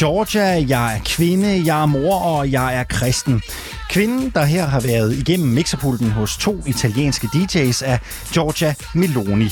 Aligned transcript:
Georgia, 0.00 0.64
jeg 0.68 0.96
er 0.96 1.00
kvinde, 1.04 1.62
jeg 1.64 1.82
er 1.82 1.86
mor 1.86 2.14
og 2.14 2.52
jeg 2.52 2.76
er 2.76 2.84
kristen. 2.84 3.42
Kvinden, 3.90 4.30
der 4.34 4.44
her 4.44 4.66
har 4.66 4.80
været 4.80 5.18
igennem 5.18 5.48
mixerpulten 5.48 6.10
hos 6.10 6.36
to 6.36 6.56
italienske 6.66 7.26
DJ's, 7.26 7.82
er 7.84 7.98
Georgia 8.32 8.74
Meloni. 8.94 9.48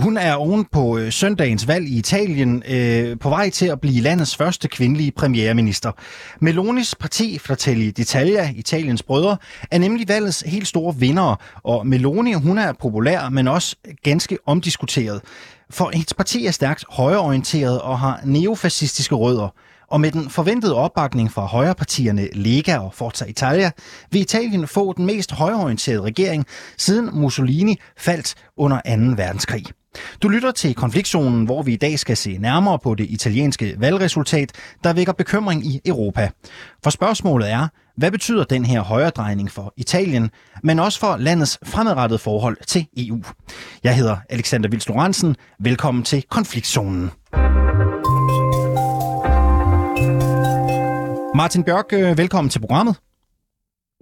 Hun 0.00 0.16
er 0.16 0.34
oven 0.34 0.64
på 0.64 0.98
øh, 0.98 1.12
søndagens 1.12 1.68
valg 1.68 1.88
i 1.88 1.98
Italien 1.98 2.62
øh, 2.68 3.18
på 3.18 3.28
vej 3.28 3.50
til 3.50 3.66
at 3.66 3.80
blive 3.80 4.00
landets 4.00 4.36
første 4.36 4.68
kvindelige 4.68 5.12
premierminister. 5.12 5.92
Melonis 6.40 6.94
parti, 6.94 7.38
Fratelli 7.38 7.92
d'Italia, 8.00 8.58
Italiens 8.58 9.02
brødre, 9.02 9.36
er 9.70 9.78
nemlig 9.78 10.08
valgets 10.08 10.40
helt 10.46 10.68
store 10.68 10.94
vinder, 10.96 11.36
og 11.62 11.86
Meloni 11.86 12.32
hun 12.32 12.58
er 12.58 12.72
populær, 12.72 13.28
men 13.28 13.48
også 13.48 13.76
ganske 14.02 14.38
omdiskuteret. 14.46 15.20
For 15.70 15.90
hendes 15.92 16.14
parti 16.14 16.46
er 16.46 16.50
stærkt 16.50 16.84
højreorienteret 16.90 17.80
og 17.80 17.98
har 17.98 18.20
neofascistiske 18.24 19.14
rødder. 19.14 19.54
Og 19.88 20.00
med 20.00 20.10
den 20.10 20.30
forventede 20.30 20.74
opbakning 20.74 21.32
fra 21.32 21.46
højrepartierne 21.46 22.28
Lega 22.32 22.78
og 22.78 22.94
Forza 22.94 23.24
Italia, 23.24 23.70
vil 24.10 24.20
Italien 24.20 24.68
få 24.68 24.92
den 24.92 25.06
mest 25.06 25.32
højreorienterede 25.32 26.02
regering 26.02 26.46
siden 26.78 27.10
Mussolini 27.12 27.76
faldt 27.96 28.34
under 28.56 28.76
2. 28.76 29.22
verdenskrig. 29.22 29.66
Du 30.22 30.28
lytter 30.28 30.50
til 30.50 30.74
konfliktzonen, 30.74 31.44
hvor 31.44 31.62
vi 31.62 31.72
i 31.72 31.76
dag 31.76 31.98
skal 31.98 32.16
se 32.16 32.38
nærmere 32.38 32.78
på 32.78 32.94
det 32.94 33.06
italienske 33.10 33.74
valgresultat, 33.78 34.52
der 34.84 34.92
vækker 34.92 35.12
bekymring 35.12 35.66
i 35.66 35.80
Europa. 35.84 36.30
For 36.82 36.90
spørgsmålet 36.90 37.50
er, 37.50 37.68
hvad 37.96 38.10
betyder 38.10 38.44
den 38.44 38.64
her 38.64 38.80
højredrejning 38.80 39.50
for 39.50 39.74
Italien, 39.76 40.30
men 40.62 40.78
også 40.78 41.00
for 41.00 41.16
landets 41.16 41.58
fremadrettede 41.64 42.18
forhold 42.18 42.56
til 42.66 42.86
EU? 42.96 43.22
Jeg 43.84 43.96
hedder 43.96 44.16
Alexander 44.30 44.68
Vils 44.68 45.36
Velkommen 45.60 46.04
til 46.04 46.24
konfliktzonen. 46.30 47.10
Martin 51.34 51.64
Bjørk, 51.64 51.92
øh, 51.92 52.18
velkommen 52.18 52.50
til 52.50 52.60
programmet. 52.60 52.96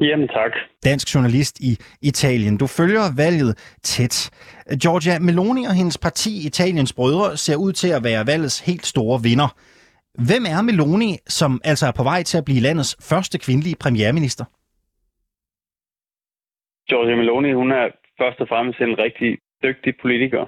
Jamen 0.01 0.29
tak. 0.29 0.53
Dansk 0.85 1.15
journalist 1.15 1.61
i 1.61 1.73
Italien. 2.03 2.59
Du 2.59 2.67
følger 2.67 3.05
valget 3.17 3.53
tæt. 3.83 4.31
Giorgia 4.83 5.19
Meloni 5.19 5.65
og 5.71 5.75
hendes 5.75 5.99
parti 5.99 6.31
Italiens 6.47 6.93
Brødre 6.93 7.37
ser 7.37 7.57
ud 7.57 7.73
til 7.73 7.91
at 7.97 8.05
være 8.05 8.27
valgets 8.27 8.67
helt 8.69 8.87
store 8.87 9.19
vinder. 9.29 9.51
Hvem 10.27 10.45
er 10.55 10.61
Meloni, 10.63 11.11
som 11.39 11.61
altså 11.65 11.87
er 11.87 11.95
på 11.97 12.03
vej 12.03 12.23
til 12.23 12.39
at 12.39 12.45
blive 12.45 12.65
landets 12.67 12.93
første 13.11 13.39
kvindelige 13.39 13.77
premierminister? 13.83 14.45
Giorgia 16.89 17.17
Meloni, 17.17 17.53
hun 17.53 17.71
er 17.73 17.87
først 18.21 18.41
og 18.41 18.49
fremmest 18.49 18.81
en 18.81 18.99
rigtig 18.99 19.39
dygtig 19.63 19.93
politiker, 20.03 20.45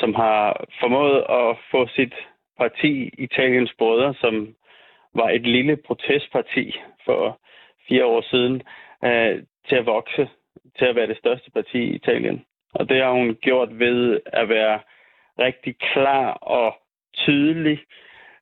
som 0.00 0.14
har 0.14 0.64
formået 0.80 1.18
at 1.40 1.48
få 1.70 1.80
sit 1.96 2.14
parti 2.60 2.92
Italiens 3.18 3.72
Brødre, 3.78 4.14
som 4.14 4.34
var 5.14 5.28
et 5.36 5.46
lille 5.46 5.76
protestparti 5.86 6.64
for 7.04 7.40
fire 7.88 8.04
år 8.04 8.20
siden, 8.30 8.62
øh, 9.04 9.42
til 9.68 9.76
at 9.76 9.86
vokse, 9.86 10.28
til 10.78 10.84
at 10.84 10.96
være 10.96 11.06
det 11.06 11.18
største 11.18 11.50
parti 11.50 11.78
i 11.78 11.94
Italien. 11.94 12.44
Og 12.74 12.88
det 12.88 13.02
har 13.02 13.10
hun 13.10 13.34
gjort 13.34 13.78
ved 13.78 14.20
at 14.26 14.48
være 14.48 14.80
rigtig 15.38 15.76
klar 15.78 16.32
og 16.32 16.76
tydelig 17.14 17.78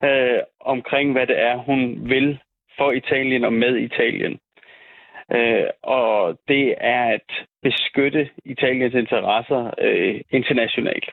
øh, 0.04 0.40
omkring, 0.60 1.12
hvad 1.12 1.26
det 1.26 1.38
er, 1.38 1.56
hun 1.56 2.10
vil 2.10 2.38
for 2.76 2.92
Italien 2.92 3.44
og 3.44 3.52
med 3.52 3.76
Italien. 3.76 4.38
Øh, 5.32 5.66
og 5.82 6.38
det 6.48 6.74
er 6.78 7.04
at 7.04 7.46
beskytte 7.62 8.30
Italiens 8.44 8.94
interesser 8.94 9.70
øh, 9.78 10.20
internationalt, 10.30 11.08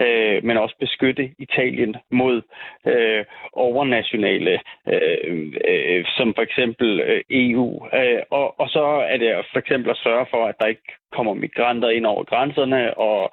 øh, 0.00 0.44
men 0.44 0.56
også 0.56 0.76
beskytte 0.80 1.30
Italien 1.38 1.96
mod 2.10 2.42
øh, 2.86 3.24
overnationale, 3.52 4.60
øh, 4.88 5.52
øh, 5.68 6.04
som 6.16 6.34
for 6.34 6.42
eksempel 6.42 7.00
øh, 7.00 7.22
EU. 7.30 7.86
Øh, 7.94 8.22
og, 8.30 8.60
og 8.60 8.68
så 8.68 8.84
er 9.12 9.16
det 9.16 9.44
for 9.52 9.58
eksempel 9.58 9.90
at 9.90 10.02
sørge 10.04 10.26
for, 10.30 10.46
at 10.46 10.54
der 10.60 10.66
ikke 10.66 10.88
kommer 11.12 11.34
migranter 11.34 11.88
ind 11.88 12.06
over 12.06 12.24
grænserne, 12.24 12.98
og, 12.98 13.30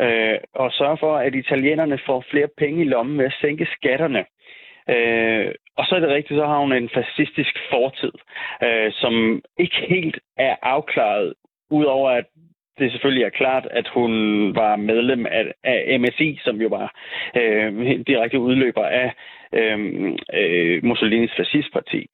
øh, 0.00 0.38
og 0.54 0.72
sørge 0.72 0.96
for, 1.00 1.16
at 1.16 1.34
italienerne 1.34 1.98
får 2.06 2.24
flere 2.30 2.48
penge 2.58 2.80
i 2.84 2.88
lommen 2.88 3.18
ved 3.18 3.26
at 3.26 3.38
sænke 3.40 3.66
skatterne. 3.76 4.24
Øh, 4.94 5.54
og 5.76 5.84
så 5.86 5.94
er 5.94 6.00
det 6.00 6.08
rigtigt, 6.08 6.38
så 6.38 6.46
har 6.46 6.58
hun 6.58 6.72
en 6.72 6.90
fascistisk 6.94 7.58
fortid, 7.70 8.12
øh, 8.62 8.92
som 8.92 9.42
ikke 9.58 9.76
helt 9.88 10.18
er 10.36 10.56
afklaret, 10.62 11.34
udover 11.70 12.10
at 12.10 12.24
det 12.78 12.92
selvfølgelig 12.92 13.24
er 13.24 13.38
klart, 13.40 13.66
at 13.70 13.88
hun 13.88 14.12
var 14.54 14.76
medlem 14.76 15.26
af, 15.26 15.52
af 15.64 16.00
MSI, 16.00 16.38
som 16.44 16.56
jo 16.56 16.68
var 16.68 16.94
øh, 17.36 18.00
direkte 18.06 18.38
udløber 18.38 18.86
af 18.86 19.12
øh, 19.52 19.78
øh, 20.34 20.84
Mussolinis 20.84 21.36
fascistparti. 21.36 22.06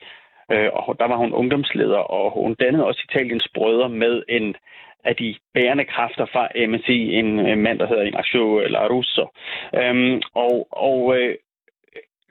Øh, 0.53 0.69
og 0.72 0.97
der 0.98 1.06
var 1.09 1.16
hun 1.16 1.32
ungdomsleder, 1.32 1.98
og 1.98 2.31
hun 2.31 2.54
dannede 2.54 2.86
også 2.86 3.03
Italiens 3.10 3.48
brødre 3.54 3.88
med 3.88 4.22
en 4.28 4.56
af 5.04 5.16
de 5.16 5.34
bærende 5.54 5.84
kræfter 5.84 6.26
fra 6.26 6.48
MSI, 6.66 7.15
en 7.15 7.62
mand, 7.62 7.78
der 7.78 7.86
hedder 7.86 8.03
Ignacio 8.03 8.59
Larusso. 8.59 9.26
Øhm, 9.75 10.22
og 10.34 10.69
og 10.70 11.19
øh, 11.19 11.34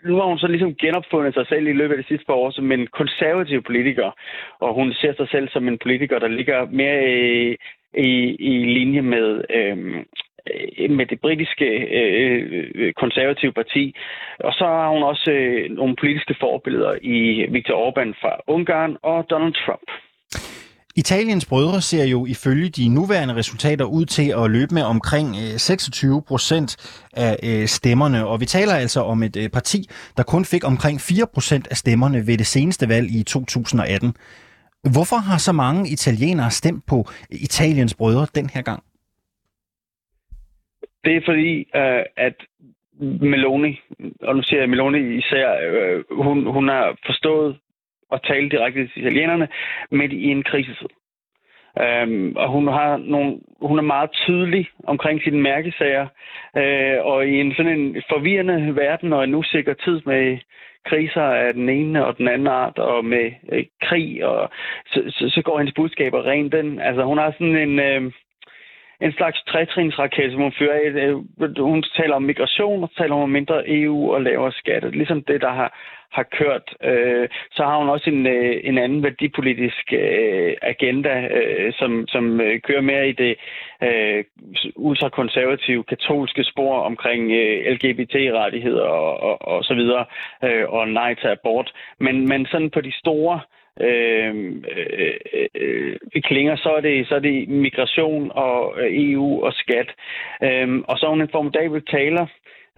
nu 0.06 0.16
har 0.16 0.26
hun 0.26 0.40
så 0.40 0.48
ligesom 0.48 0.76
genopfundet 0.76 1.34
sig 1.34 1.48
selv 1.48 1.68
i 1.68 1.74
løbet 1.74 1.96
af 1.96 2.04
de 2.04 2.08
sidste 2.08 2.26
par 2.26 2.34
år 2.34 2.52
som 2.52 2.72
en 2.72 2.88
konservativ 2.88 3.64
politiker, 3.64 4.12
og 4.60 4.74
hun 4.74 4.94
ser 4.94 5.14
sig 5.18 5.28
selv 5.30 5.50
som 5.50 5.68
en 5.68 5.78
politiker, 5.78 6.20
der 6.20 6.28
ligger 6.28 6.66
mere 6.66 7.00
i, 7.10 7.56
i, 7.98 8.36
i 8.40 8.66
linje 8.78 9.02
med, 9.02 9.42
øhm, 9.50 10.06
øh, 10.52 10.90
med 10.90 11.06
det 11.06 11.22
britiske 11.22 11.68
øh, 12.00 12.94
konservative 12.94 13.52
parti. 13.52 13.96
Og 14.40 14.54
så 14.54 14.66
har 14.66 14.90
hun 14.90 15.04
også 15.04 15.32
øh, 15.32 15.72
nogle 15.72 15.96
politiske 15.96 16.36
forbilleder 16.40 16.94
i 17.02 17.46
Viktor 17.50 17.76
Orbán 17.86 18.12
fra 18.22 18.32
Ungarn 18.48 18.98
og 19.02 19.30
Donald 19.30 19.54
Trump. 19.54 19.90
Italiens 20.98 21.46
brødre 21.46 21.82
ser 21.82 22.06
jo 22.06 22.26
ifølge 22.26 22.70
de 22.70 22.90
nuværende 22.90 23.36
resultater 23.36 23.86
ud 23.86 24.06
til 24.06 24.28
at 24.42 24.52
løbe 24.52 24.74
med 24.78 24.84
omkring 24.84 25.28
øh, 25.44 25.58
26 25.58 26.22
procent 26.28 26.70
af 27.26 27.34
øh, 27.50 27.66
stemmerne, 27.68 28.28
og 28.28 28.40
vi 28.40 28.46
taler 28.46 28.74
altså 28.74 29.02
om 29.02 29.24
et 29.24 29.36
øh, 29.44 29.50
parti, 29.50 29.80
der 30.18 30.24
kun 30.24 30.46
fik 30.46 30.64
omkring 30.72 30.98
4 31.00 31.28
procent 31.34 31.68
af 31.72 31.78
stemmerne 31.78 32.28
ved 32.28 32.38
det 32.38 32.46
seneste 32.46 32.90
valg 32.90 33.08
i 33.20 33.24
2018. 33.24 34.14
Hvorfor 34.94 35.20
har 35.30 35.38
så 35.38 35.54
mange 35.54 35.82
italienere 35.96 36.52
stemt 36.52 36.84
på 36.92 36.98
Italiens 37.32 37.96
brødre 37.96 38.28
den 38.36 38.50
her 38.56 38.62
gang? 38.62 38.84
Det 41.04 41.16
er 41.16 41.22
fordi, 41.26 41.52
at 42.28 42.38
Meloni, 43.32 43.80
og 44.22 44.36
nu 44.36 44.42
siger 44.44 44.60
jeg 44.60 44.70
Meloni 44.70 45.18
især, 45.18 45.48
hun, 46.24 46.46
hun 46.56 46.68
har 46.68 46.98
forstået 47.06 47.58
at 48.16 48.24
tale 48.28 48.50
direkte 48.50 48.88
til 48.88 49.02
italienerne 49.02 49.48
midt 49.92 50.14
i 50.14 50.26
en 50.36 50.44
krisetid. 50.44 50.90
Øhm, 51.84 52.36
og 52.36 52.48
hun 52.50 52.68
har 52.68 52.98
nogle, 52.98 53.40
hun 53.62 53.78
er 53.78 53.92
meget 53.96 54.10
tydelig 54.12 54.70
omkring 54.84 55.22
sine 55.24 55.42
mærkesager, 55.42 56.08
øh, 56.58 56.98
og 57.06 57.28
i 57.28 57.40
en 57.40 57.54
sådan 57.54 57.80
en 57.80 58.04
forvirrende 58.10 58.76
verden 58.76 59.14
og 59.14 59.24
en 59.24 59.36
usikker 59.36 59.74
tid 59.74 60.02
med 60.06 60.38
kriser 60.86 61.22
af 61.22 61.54
den 61.54 61.70
ene 61.70 62.06
og 62.06 62.18
den 62.18 62.28
anden 62.28 62.48
art, 62.48 62.78
og 62.78 63.06
med 63.06 63.32
øh, 63.52 63.66
krig, 63.82 64.26
og 64.26 64.50
så, 64.86 65.04
så, 65.08 65.30
så 65.30 65.42
går 65.42 65.58
hendes 65.58 65.76
budskaber 65.76 66.26
rent 66.26 66.52
den. 66.52 66.80
Altså 66.80 67.04
hun 67.04 67.18
har 67.18 67.32
sådan 67.32 67.56
en, 67.56 67.80
øh, 67.80 68.12
en 69.02 69.14
slags 69.14 69.44
trætrinsraket, 69.48 70.32
som 70.32 70.42
hun 70.42 70.54
fører 70.60 70.80
af. 70.86 70.90
Øh, 70.90 71.16
hun 71.58 71.84
taler 71.98 72.16
om 72.16 72.24
migration, 72.24 72.84
og 72.84 72.90
taler 72.98 73.16
om 73.16 73.30
mindre 73.30 73.70
EU 73.70 74.14
og 74.14 74.22
lavere 74.22 74.52
skatter. 74.52 74.90
Ligesom 74.90 75.24
det, 75.24 75.42
der 75.42 75.54
har 75.54 75.70
har 76.18 76.24
kørt, 76.24 76.68
øh, 76.84 77.30
så 77.52 77.64
har 77.64 77.78
hun 77.78 77.90
også 77.90 78.10
en, 78.10 78.28
øh, 78.28 78.56
en 78.64 78.78
anden 78.78 79.04
værdipolitisk 79.04 79.94
øh, 79.94 80.54
agenda, 80.62 81.16
øh, 81.38 81.74
som, 81.74 82.08
som 82.08 82.42
øh, 82.42 82.62
kører 82.62 82.82
mere 82.82 83.10
i 83.10 83.12
det 83.12 83.36
øh, 83.84 84.24
ultrakonservative 84.76 85.84
katolske 85.84 86.44
spor 86.44 86.80
omkring 86.80 87.32
øh, 87.32 87.72
LGBT-rettigheder 87.74 88.84
og, 88.84 89.20
og, 89.20 89.48
og 89.48 89.64
så 89.64 89.74
videre, 89.74 90.06
øh, 90.44 90.66
og 90.70 90.88
nej 90.88 91.14
til 91.14 91.28
abort. 91.28 91.74
Men, 92.00 92.28
men 92.28 92.46
sådan 92.46 92.70
på 92.70 92.82
de 92.82 92.94
store 93.00 93.36
øh, 93.36 93.65
Øhm, 93.82 94.66
øh, 94.78 95.14
øh, 95.56 95.96
øh 96.14 96.22
klinger, 96.24 96.56
så 96.56 96.70
er, 96.70 96.82
det, 96.82 97.08
så 97.08 97.16
er 97.16 97.20
det 97.20 97.50
migration 97.50 98.32
og 98.32 98.82
øh, 98.82 98.88
EU 98.92 99.46
og 99.46 99.54
skat. 99.54 99.90
Øh, 100.44 100.80
og 100.88 100.98
så 100.98 101.06
er 101.06 101.10
hun 101.10 101.22
en 101.22 101.30
formidabel 101.32 101.86
taler, 101.86 102.28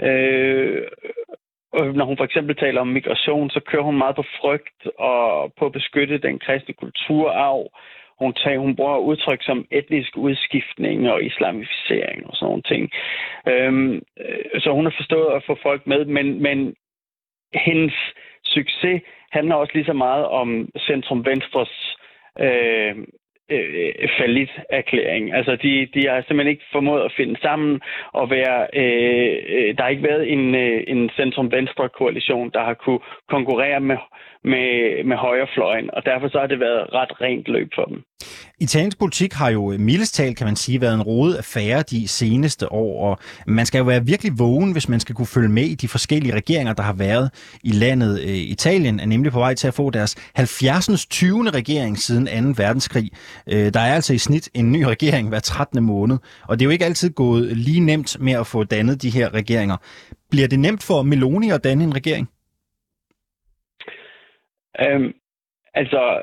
øh, 0.02 0.86
når 1.74 2.06
hun 2.06 2.18
for 2.18 2.24
eksempel 2.24 2.56
taler 2.56 2.82
om 2.82 2.88
migration, 2.88 3.50
så 3.50 3.60
kører 3.60 3.84
hun 3.84 3.98
meget 3.98 4.16
på 4.16 4.24
frygt 4.42 4.88
og 5.00 5.54
på 5.58 5.66
at 5.66 5.72
beskytte 5.72 6.18
den 6.18 6.40
kristne 6.40 6.74
kulturarv. 6.74 7.70
Hun, 8.20 8.34
tager, 8.34 8.60
hun 8.60 8.76
bruger 8.76 8.98
udtryk 8.98 9.44
som 9.44 9.66
etnisk 9.72 10.18
udskiftning 10.18 11.10
og 11.10 11.24
islamificering 11.24 12.28
og 12.28 12.36
sådan 12.36 12.48
nogle 12.48 12.62
ting. 12.62 12.92
Øhm, 13.48 14.02
øh, 14.20 14.62
så 14.62 14.72
hun 14.72 14.86
har 14.86 14.94
forstået 14.98 15.36
at 15.36 15.44
få 15.46 15.58
folk 15.64 15.88
med, 15.88 16.06
men, 16.06 16.42
men 16.42 16.76
hendes 17.54 17.96
succes 18.44 19.02
handler 19.32 19.56
også 19.56 19.74
lige 19.74 19.86
så 19.86 19.94
meget 19.94 20.26
om 20.26 20.70
Centrum 20.78 21.26
Venstres 21.26 21.98
øh, 22.40 22.96
øh, 23.52 24.10
falit 24.20 24.50
erklæring. 24.70 25.34
Altså, 25.34 25.56
de, 25.56 25.88
de 25.94 26.08
har 26.08 26.22
simpelthen 26.22 26.48
ikke 26.48 26.66
formået 26.72 27.04
at 27.06 27.14
finde 27.18 27.40
sammen 27.42 27.82
og 28.14 28.30
være... 28.30 28.68
Øh, 28.74 29.38
øh, 29.48 29.78
der 29.78 29.84
har 29.84 29.90
ikke 29.90 30.10
været 30.10 30.32
en, 30.34 30.56
øh, 30.56 30.84
en 30.88 31.10
centrum-venstre-koalition, 31.10 32.50
der 32.54 32.64
har 32.64 32.74
kunne 32.74 33.00
konkurrere 33.30 33.80
med, 33.80 33.98
med, 34.44 35.04
med 35.06 35.18
højrefløjen, 35.18 35.90
og 35.94 36.02
derfor 36.06 36.28
så 36.30 36.40
har 36.40 36.48
det 36.48 36.60
været 36.60 36.94
ret 36.94 37.22
rent 37.22 37.48
løb 37.48 37.70
for 37.76 37.86
dem. 37.86 38.04
Italiensk 38.60 39.00
politik 39.00 39.34
har 39.34 39.50
jo 39.50 39.72
øh, 39.72 39.80
mildest 39.80 40.22
kan 40.38 40.46
man 40.46 40.56
sige, 40.56 40.82
været 40.82 40.96
en 40.96 41.02
rode 41.02 41.38
affære 41.38 41.82
de 41.82 42.08
seneste 42.08 42.72
år, 42.72 43.10
og 43.10 43.20
man 43.48 43.66
skal 43.66 43.80
jo 43.80 43.86
være 43.86 44.06
virkelig 44.06 44.32
vågen, 44.40 44.72
hvis 44.72 44.90
man 44.90 45.00
skal 45.00 45.16
kunne 45.16 45.28
følge 45.28 45.50
med 45.50 45.64
i 45.64 45.76
de 45.76 45.88
forskellige 45.88 46.36
regeringer, 46.36 46.74
der 46.74 46.84
har 46.84 46.94
været 46.94 47.58
i 47.64 47.72
landet. 47.72 48.22
Øh, 48.22 48.36
Italien 48.36 49.00
er 49.00 49.06
nemlig 49.06 49.32
på 49.32 49.40
vej 49.40 49.54
til 49.54 49.68
at 49.68 49.74
få 49.74 49.90
deres 49.90 50.32
70. 50.36 51.06
20. 51.06 51.50
regering 51.50 51.98
siden 51.98 52.54
2. 52.56 52.64
verdenskrig. 52.64 53.12
Øh, 53.48 53.74
der 53.74 53.80
er 53.80 53.94
altså 53.96 54.14
i 54.14 54.18
snit 54.18 54.50
en 54.54 54.72
ny 54.72 54.84
regering 54.84 55.30
hver 55.30 55.40
13. 55.40 55.84
måned, 55.84 56.18
og 56.48 56.60
det 56.60 56.66
er 56.66 56.68
jo 56.68 56.72
ikke 56.72 56.86
altid 56.86 57.10
gået 57.10 57.58
lige 57.58 57.80
nemt 57.80 58.20
med 58.20 58.34
at 58.34 58.48
få 58.48 58.64
dannet 58.64 59.02
de 59.02 59.10
her 59.10 59.34
regeringer. 59.34 59.78
Bliver 60.32 60.48
det 60.48 60.60
nemt 60.60 60.84
for 60.84 61.02
Meloni 61.02 61.50
at 61.50 61.64
danne 61.64 61.84
en 61.84 61.96
regering? 61.96 62.30
Øhm, 64.80 65.14
altså, 65.74 66.22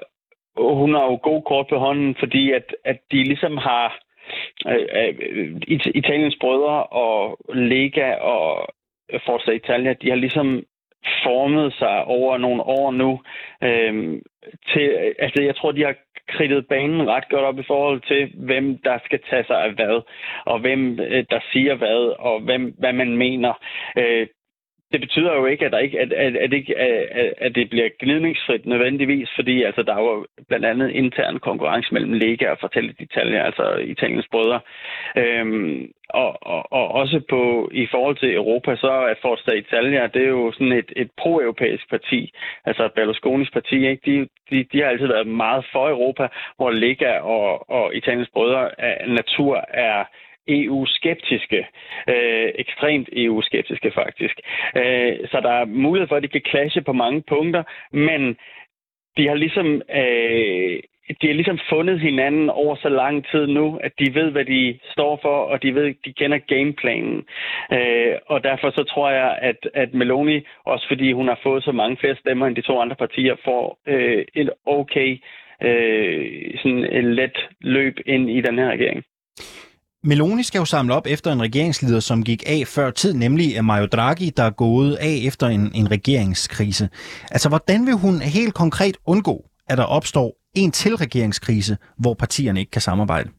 hun 0.57 0.95
har 0.95 1.05
jo 1.05 1.19
god 1.23 1.43
kort 1.43 1.67
på 1.69 1.79
hånden, 1.79 2.17
fordi 2.19 2.53
at, 2.53 2.77
at 2.85 2.99
de 3.13 3.25
ligesom 3.25 3.57
har 3.57 3.99
øh, 4.69 5.15
øh, 5.31 5.61
Italiens 5.95 6.37
brødre 6.41 6.85
og 6.85 7.39
Lega 7.55 8.15
og 8.15 8.69
Forza 9.27 9.51
Italia, 9.51 9.93
de 9.93 10.09
har 10.09 10.17
ligesom 10.17 10.65
formet 11.25 11.75
sig 11.75 12.05
over 12.05 12.39
nogle 12.39 12.63
år 12.63 12.91
nu. 12.91 13.21
Øhm, 13.63 14.23
til, 14.73 15.15
altså, 15.19 15.43
jeg 15.43 15.57
tror, 15.57 15.73
de 15.73 15.83
har 15.85 15.95
kridtet 16.29 16.67
banen 16.69 17.09
ret 17.09 17.29
godt 17.29 17.45
op 17.45 17.59
i 17.59 17.65
forhold 17.67 18.01
til, 18.01 18.33
hvem 18.35 18.79
der 18.79 18.99
skal 19.05 19.21
tage 19.31 19.45
sig 19.45 19.65
af 19.65 19.73
hvad, 19.73 20.03
og 20.45 20.59
hvem 20.59 21.01
øh, 21.01 21.25
der 21.31 21.41
siger 21.53 21.75
hvad, 21.75 22.15
og 22.19 22.41
hvem, 22.41 22.75
hvad 22.79 22.93
man 22.93 23.17
mener. 23.17 23.53
Øh, 23.99 24.27
det 24.95 25.01
betyder 25.01 25.33
jo 25.35 25.47
ikke, 25.47 25.65
at, 25.67 25.73
der 25.73 25.79
ikke, 25.79 26.01
at, 26.01 26.13
at, 26.13 26.37
at, 26.37 26.53
ikke, 26.53 26.79
at, 26.79 27.35
at 27.39 27.55
det 27.55 27.71
bliver 27.71 27.89
gnidningsfrit 28.01 28.67
nødvendigvis, 28.67 29.29
fordi 29.35 29.63
altså, 29.63 29.83
der 29.83 29.95
er 29.95 30.03
jo 30.03 30.27
blandt 30.49 30.67
andet 30.67 30.91
intern 30.91 31.39
konkurrence 31.39 31.95
mellem 31.95 32.13
Lega 32.13 32.51
og 32.51 32.59
Fortælle 32.61 32.95
detaljer, 32.99 33.43
altså 33.43 33.65
Italiens 33.77 34.29
brødre. 34.31 34.61
Øhm, 35.17 35.93
og, 36.09 36.31
og, 36.43 36.73
og 36.73 36.89
også 36.89 37.21
på 37.31 37.71
i 37.73 37.87
forhold 37.91 38.17
til 38.17 38.35
Europa, 38.35 38.77
så 38.77 38.93
er 39.11 39.15
Forza 39.23 39.53
Italia, 39.53 40.07
det 40.07 40.23
er 40.25 40.29
jo 40.29 40.53
sådan 40.53 40.73
et, 40.73 40.93
et 40.97 41.11
pro-europæisk 41.19 41.91
parti, 41.91 42.33
altså 42.65 42.89
Berlusconis 42.95 43.51
parti, 43.51 43.89
ikke? 43.89 44.03
De, 44.07 44.29
de, 44.51 44.65
de 44.73 44.81
har 44.81 44.89
altid 44.89 45.07
været 45.07 45.27
meget 45.27 45.65
for 45.73 45.89
Europa, 45.89 46.29
hvor 46.57 46.71
Lega 46.71 47.19
og, 47.19 47.71
og 47.71 47.95
Italiens 47.95 48.31
brødre 48.35 48.81
af 48.81 49.09
natur 49.09 49.65
er 49.69 50.05
EU-skeptiske. 50.49 51.67
Øh, 52.09 52.53
ekstremt 52.55 53.09
EU-skeptiske 53.13 53.91
faktisk. 53.95 54.41
Øh, 54.77 55.29
så 55.31 55.41
der 55.43 55.51
er 55.51 55.65
mulighed 55.65 56.09
for, 56.09 56.17
at 56.17 56.23
de 56.23 56.29
kan 56.29 56.43
clashe 56.51 56.81
på 56.83 56.93
mange 56.93 57.23
punkter, 57.29 57.63
men 57.93 58.37
de 59.17 59.29
har 59.29 59.35
ligesom 59.35 59.83
øh, 59.95 60.81
de 61.09 61.27
har 61.27 61.35
ligesom 61.35 61.59
fundet 61.69 62.01
hinanden 62.01 62.51
over 62.51 62.77
så 62.77 62.89
lang 62.89 63.27
tid 63.31 63.47
nu, 63.47 63.77
at 63.77 63.93
de 63.99 64.15
ved, 64.15 64.31
hvad 64.31 64.45
de 64.45 64.79
står 64.93 65.19
for, 65.23 65.37
og 65.37 65.63
de 65.63 65.75
ved, 65.75 65.95
de 66.05 66.13
kender 66.13 66.39
gameplanen. 66.39 67.25
Øh, 67.73 68.15
og 68.27 68.45
derfor 68.45 68.71
så 68.71 68.85
tror 68.85 69.11
jeg, 69.11 69.39
at, 69.43 69.69
at 69.75 69.95
Meloni, 69.95 70.47
også 70.65 70.89
fordi 70.89 71.13
hun 71.13 71.29
har 71.29 71.41
fået 71.43 71.65
så 71.65 71.73
mange 71.73 71.97
flere 71.97 72.17
stemmer 72.17 72.47
end 72.47 72.57
de 72.57 72.63
to 72.63 72.81
andre 72.81 72.97
partier, 72.97 73.37
får 73.45 73.79
øh, 73.87 74.25
et 74.35 74.51
okay 74.67 75.19
øh, 75.63 76.59
sådan 76.59 76.85
et 76.85 77.05
let 77.05 77.49
løb 77.61 77.97
ind 78.07 78.31
i 78.31 78.41
den 78.41 78.59
her 78.59 78.71
regering. 78.71 79.05
Meloni 80.07 80.43
skal 80.43 80.59
jo 80.59 80.65
samle 80.65 80.95
op 80.95 81.07
efter 81.07 81.33
en 81.33 81.43
regeringsleder, 81.43 82.01
som 82.01 82.25
gik 82.25 82.43
af 82.47 82.63
før 82.67 82.91
tid, 82.91 83.15
nemlig 83.15 83.65
Mario 83.65 83.87
Draghi, 83.87 84.31
der 84.37 84.43
er 84.43 84.51
gået 84.51 84.95
af 84.95 85.21
efter 85.23 85.47
en, 85.47 85.71
en 85.75 85.91
regeringskrise. 85.91 86.89
Altså, 87.31 87.49
hvordan 87.49 87.87
vil 87.87 87.95
hun 87.95 88.23
helt 88.23 88.55
konkret 88.55 88.97
undgå, 89.07 89.45
at 89.69 89.79
der 89.79 89.85
opstår 89.85 90.37
en 90.55 90.73
til 90.73 90.97
regeringskrise, 90.97 91.77
hvor 91.99 92.15
partierne 92.15 92.61
ikke 92.61 92.71
kan 92.71 92.83
samarbejde? 92.83 93.31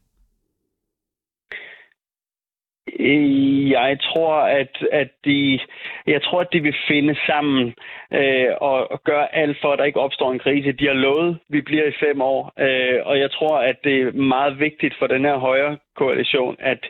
Øh, 3.00 3.70
jeg 3.70 3.98
tror, 4.00 4.34
at, 4.34 4.86
at 4.92 5.08
de, 5.24 5.58
jeg 6.06 6.22
tror, 6.22 6.40
at 6.40 6.52
de 6.52 6.60
vil 6.60 6.74
finde 6.88 7.16
sammen 7.26 7.74
øh, 8.12 8.48
og, 8.60 9.00
gøre 9.04 9.34
alt 9.34 9.56
for, 9.60 9.72
at 9.72 9.78
der 9.78 9.84
ikke 9.84 10.00
opstår 10.00 10.32
en 10.32 10.38
krise. 10.38 10.72
De 10.72 10.86
har 10.86 10.94
lovet, 10.94 11.30
at 11.30 11.40
vi 11.48 11.60
bliver 11.60 11.86
i 11.86 11.98
fem 12.00 12.20
år, 12.20 12.52
øh, 12.58 13.00
og 13.04 13.18
jeg 13.18 13.30
tror, 13.30 13.56
at 13.58 13.76
det 13.84 14.02
er 14.02 14.12
meget 14.12 14.60
vigtigt 14.60 14.94
for 14.98 15.06
den 15.06 15.24
her 15.24 15.36
højre 15.36 15.78
koalition, 15.96 16.56
at, 16.58 16.86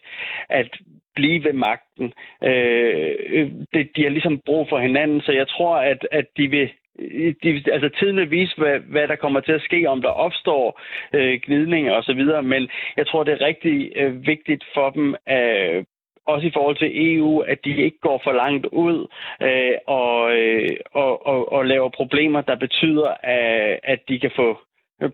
at 0.48 0.70
blive 1.14 1.44
ved 1.44 1.52
magten. 1.52 2.12
Øh, 2.44 3.14
øh, 3.28 3.50
det, 3.74 3.90
de 3.96 4.02
har 4.02 4.10
ligesom 4.10 4.40
brug 4.46 4.68
for 4.68 4.78
hinanden, 4.78 5.20
så 5.20 5.32
jeg 5.32 5.48
tror, 5.48 5.76
at, 5.76 6.08
at 6.12 6.26
de 6.36 6.48
vil 6.48 6.70
de, 7.42 7.62
altså 7.72 7.88
tiden 7.98 8.16
vil 8.16 8.30
vise, 8.30 8.56
hvad, 8.56 8.78
hvad 8.78 9.08
der 9.08 9.16
kommer 9.16 9.40
til 9.40 9.52
at 9.52 9.62
ske, 9.62 9.88
om 9.88 10.02
der 10.02 10.08
opstår 10.08 10.80
øh, 11.12 11.40
gnidninger 11.42 11.92
osv., 11.92 12.22
men 12.42 12.68
jeg 12.96 13.06
tror, 13.06 13.24
det 13.24 13.32
er 13.32 13.46
rigtig 13.46 13.92
øh, 13.96 14.26
vigtigt 14.26 14.64
for 14.74 14.90
dem, 14.90 15.16
øh, 15.28 15.84
også 16.26 16.46
i 16.46 16.50
forhold 16.54 16.76
til 16.76 17.14
EU, 17.14 17.40
at 17.40 17.58
de 17.64 17.76
ikke 17.76 17.98
går 18.00 18.20
for 18.24 18.32
langt 18.32 18.66
ud 18.66 19.06
øh, 19.42 19.76
og, 19.86 20.36
øh, 20.36 20.76
og, 20.92 21.26
og, 21.26 21.52
og 21.52 21.66
laver 21.66 21.88
problemer, 21.88 22.40
der 22.40 22.56
betyder, 22.56 23.08
at, 23.22 23.80
at 23.82 24.00
de 24.08 24.18
kan 24.20 24.30
få 24.36 24.58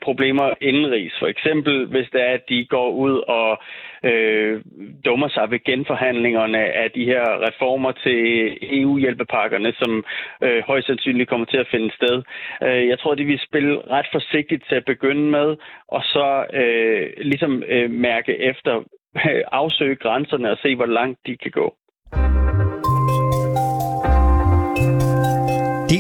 problemer 0.03 0.55
indenrigs. 0.61 1.15
For 1.19 1.27
eksempel, 1.27 1.87
hvis 1.87 2.09
det 2.13 2.21
er, 2.23 2.33
at 2.35 2.49
de 2.49 2.67
går 2.67 2.91
ud 2.91 3.17
og 3.29 3.63
øh, 4.05 4.61
dummer 5.05 5.29
sig 5.29 5.51
ved 5.51 5.65
genforhandlingerne 5.65 6.59
af 6.59 6.91
de 6.91 7.05
her 7.05 7.47
reformer 7.47 7.93
til 7.93 8.19
EU-hjælpepakkerne, 8.63 9.73
som 9.73 10.05
øh, 10.43 10.63
højst 10.67 10.87
sandsynligt 10.87 11.29
kommer 11.29 11.47
til 11.47 11.57
at 11.57 11.69
finde 11.71 11.95
sted. 11.95 12.23
Øh, 12.63 12.89
jeg 12.89 12.99
tror, 12.99 13.15
de 13.15 13.25
vil 13.25 13.41
spille 13.49 13.81
ret 13.91 14.07
forsigtigt 14.13 14.65
til 14.69 14.75
at 14.75 14.85
begynde 14.85 15.31
med, 15.31 15.57
og 15.89 16.03
så 16.03 16.47
øh, 16.53 17.13
ligesom 17.17 17.63
øh, 17.69 17.91
mærke 17.91 18.39
efter, 18.39 18.83
afsøge 19.61 19.97
grænserne 19.97 20.51
og 20.51 20.59
se, 20.59 20.77
hvor 20.77 20.87
langt 20.87 21.27
de 21.27 21.37
kan 21.37 21.51
gå. 21.51 21.77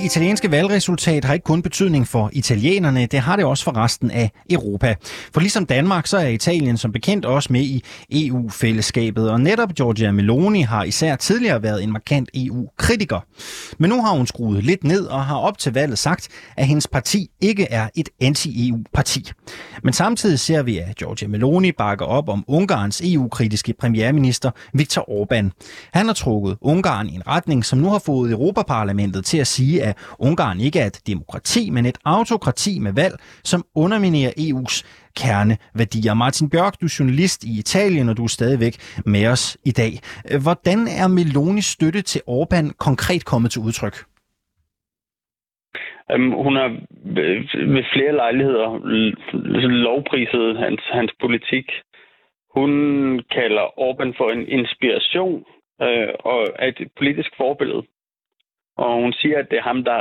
Italienske 0.04 0.50
valgresultat 0.50 1.24
har 1.24 1.34
ikke 1.34 1.44
kun 1.44 1.62
betydning 1.62 2.08
for 2.08 2.30
italienerne, 2.32 3.06
det 3.06 3.20
har 3.20 3.36
det 3.36 3.44
også 3.44 3.64
for 3.64 3.76
resten 3.76 4.10
af 4.10 4.30
Europa. 4.50 4.94
For 5.34 5.40
ligesom 5.40 5.66
Danmark, 5.66 6.06
så 6.06 6.16
er 6.16 6.26
Italien 6.26 6.76
som 6.76 6.92
bekendt 6.92 7.24
også 7.24 7.52
med 7.52 7.60
i 7.60 7.82
EU-fællesskabet, 8.10 9.30
og 9.30 9.40
netop 9.40 9.74
Giorgia 9.74 10.12
Meloni 10.12 10.60
har 10.62 10.84
især 10.84 11.16
tidligere 11.16 11.62
været 11.62 11.82
en 11.82 11.92
markant 11.92 12.30
EU-kritiker. 12.34 13.20
Men 13.78 13.90
nu 13.90 14.02
har 14.02 14.12
hun 14.12 14.26
skruet 14.26 14.64
lidt 14.64 14.84
ned 14.84 15.04
og 15.04 15.24
har 15.24 15.36
op 15.36 15.58
til 15.58 15.72
valget 15.72 15.98
sagt, 15.98 16.28
at 16.56 16.66
hendes 16.66 16.86
parti 16.86 17.30
ikke 17.40 17.66
er 17.70 17.88
et 17.94 18.08
anti-EU-parti. 18.20 19.30
Men 19.82 19.92
samtidig 19.92 20.40
ser 20.40 20.62
vi, 20.62 20.78
at 20.78 20.96
Giorgia 20.96 21.28
Meloni 21.28 21.72
bakker 21.72 22.04
op 22.04 22.28
om 22.28 22.44
Ungarns 22.48 23.02
EU-kritiske 23.04 23.74
premierminister 23.78 24.50
Viktor 24.74 25.02
Orbán. 25.02 25.50
Han 25.92 26.06
har 26.06 26.12
trukket 26.12 26.56
Ungarn 26.60 27.08
i 27.08 27.14
en 27.14 27.26
retning, 27.26 27.64
som 27.64 27.78
nu 27.78 27.88
har 27.88 27.98
fået 27.98 28.30
Europaparlamentet 28.30 29.24
til 29.24 29.38
at 29.38 29.46
sige, 29.46 29.82
at 29.82 29.91
Ungarn 30.18 30.60
ikke 30.60 30.78
er 30.80 30.86
et 30.86 31.00
demokrati, 31.06 31.70
men 31.70 31.86
et 31.86 31.98
autokrati 32.04 32.78
med 32.78 32.92
valg, 32.92 33.14
som 33.44 33.64
underminerer 33.74 34.32
EU's 34.38 34.76
kerneværdier. 35.16 36.14
Martin 36.14 36.50
Bjørk, 36.50 36.80
du 36.80 36.86
er 36.86 36.96
journalist 36.98 37.44
i 37.44 37.58
Italien, 37.58 38.08
og 38.08 38.16
du 38.16 38.24
er 38.24 38.28
stadigvæk 38.38 38.74
med 39.06 39.26
os 39.26 39.58
i 39.64 39.70
dag. 39.70 39.92
Hvordan 40.44 40.78
er 41.00 41.08
Melonis 41.08 41.64
støtte 41.64 42.02
til 42.02 42.20
Orbán 42.28 42.66
konkret 42.78 43.24
kommet 43.24 43.50
til 43.50 43.62
udtryk? 43.62 43.96
Um, 46.14 46.32
hun 46.44 46.56
har 46.56 46.70
ved 47.74 47.84
flere 47.94 48.14
lejligheder 48.16 48.68
lovpriset 49.86 50.58
hans, 50.58 50.80
hans 50.92 51.12
politik. 51.20 51.66
Hun 52.56 52.70
kalder 53.30 53.66
Orbán 53.86 54.12
for 54.18 54.30
en 54.30 54.48
inspiration 54.48 55.44
øh, 55.82 56.08
og 56.18 56.40
er 56.58 56.68
et 56.68 56.88
politisk 56.98 57.30
forbillede. 57.36 57.82
Og 58.76 58.94
hun 58.94 59.12
siger, 59.12 59.38
at 59.38 59.50
det 59.50 59.58
er 59.58 59.62
ham, 59.62 59.84
der 59.84 60.00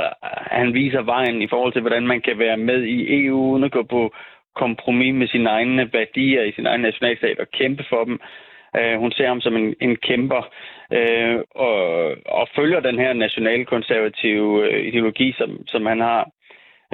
han 0.50 0.74
viser 0.74 1.02
vejen 1.02 1.42
i 1.42 1.48
forhold 1.48 1.72
til, 1.72 1.80
hvordan 1.80 2.06
man 2.06 2.20
kan 2.20 2.38
være 2.38 2.56
med 2.56 2.82
i 2.82 3.24
EU, 3.24 3.40
uden 3.40 3.64
at 3.64 3.72
gå 3.72 3.82
på 3.82 4.14
kompromis 4.54 5.14
med 5.14 5.28
sine 5.28 5.48
egne 5.50 5.92
værdier 5.92 6.42
i 6.42 6.52
sin 6.52 6.66
egen 6.66 6.80
nationalstat 6.80 7.38
og 7.38 7.50
kæmpe 7.50 7.84
for 7.88 8.04
dem. 8.04 8.20
Øh, 8.76 8.98
hun 8.98 9.12
ser 9.12 9.28
ham 9.28 9.40
som 9.40 9.56
en, 9.56 9.74
en 9.80 9.96
kæmper 9.96 10.42
øh, 10.92 11.38
og, 11.54 11.76
og 12.26 12.48
følger 12.56 12.80
den 12.80 12.98
her 12.98 13.12
nationalkonservative 13.12 14.68
øh, 14.68 14.86
ideologi, 14.86 15.34
som, 15.38 15.66
som 15.66 15.86
han 15.86 16.00
har 16.00 16.28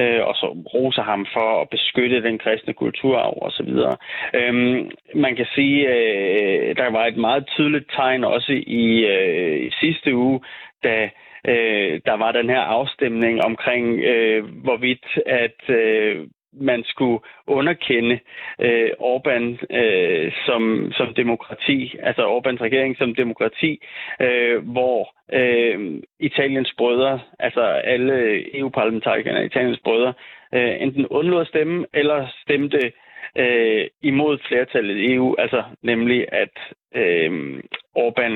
uh, 0.01 0.23
og 0.29 0.35
så 0.35 0.47
roser 0.75 1.03
ham 1.03 1.27
for 1.33 1.61
at 1.63 1.69
beskytte 1.69 2.23
den 2.23 2.39
kristne 2.39 2.75
kulturarv 2.75 3.39
osv. 3.47 3.71
Um, 3.71 3.95
øh, 4.35 4.87
man 5.15 5.37
kan 5.37 5.47
sige, 5.55 5.89
øh, 5.89 6.77
der 6.77 6.91
var 6.91 7.07
et 7.07 7.17
meget 7.17 7.47
tydeligt 7.47 7.91
tegn 7.97 8.25
også 8.25 8.53
i, 8.67 9.05
øh, 9.05 9.67
i 9.67 9.71
sidste 9.81 10.15
uge, 10.15 10.41
da 10.85 11.11
øh, 11.47 12.01
der 12.07 12.17
var 12.17 12.33
den 12.33 12.51
her 12.51 12.61
afstemning 12.61 13.43
omkring, 13.45 14.01
øh, 14.01 14.45
hvorvidt 14.65 15.07
at 15.27 15.71
øh, 15.77 16.27
man 16.53 16.85
skulle 16.85 17.21
underkende 17.47 18.19
øh, 18.61 18.91
Orbán 19.01 19.77
øh, 19.77 20.33
som, 20.47 20.93
som 20.93 21.15
demokrati, 21.15 21.95
altså 22.03 22.23
Orbáns 22.23 22.63
regering 22.63 22.97
som 22.99 23.15
demokrati, 23.15 23.81
øh, 24.21 24.69
hvor 24.73 25.15
øh, 25.33 26.03
Italiens 26.21 26.75
brødre, 26.79 27.21
altså 27.39 27.61
alle 27.63 28.45
EU-parlamentarikerne, 28.59 29.45
Italiens 29.45 29.81
brødre, 29.85 30.15
øh, 30.55 30.83
enten 30.83 31.07
undlod 31.07 31.41
at 31.41 31.47
stemme, 31.49 31.87
eller 31.95 32.27
stemte 32.43 32.93
øh, 33.39 33.87
imod 34.03 34.39
flertallet 34.49 34.97
i 34.97 35.15
EU, 35.15 35.35
altså 35.39 35.63
nemlig 35.83 36.27
at 36.33 36.55
øh, 36.95 37.59
Orbán 37.99 38.35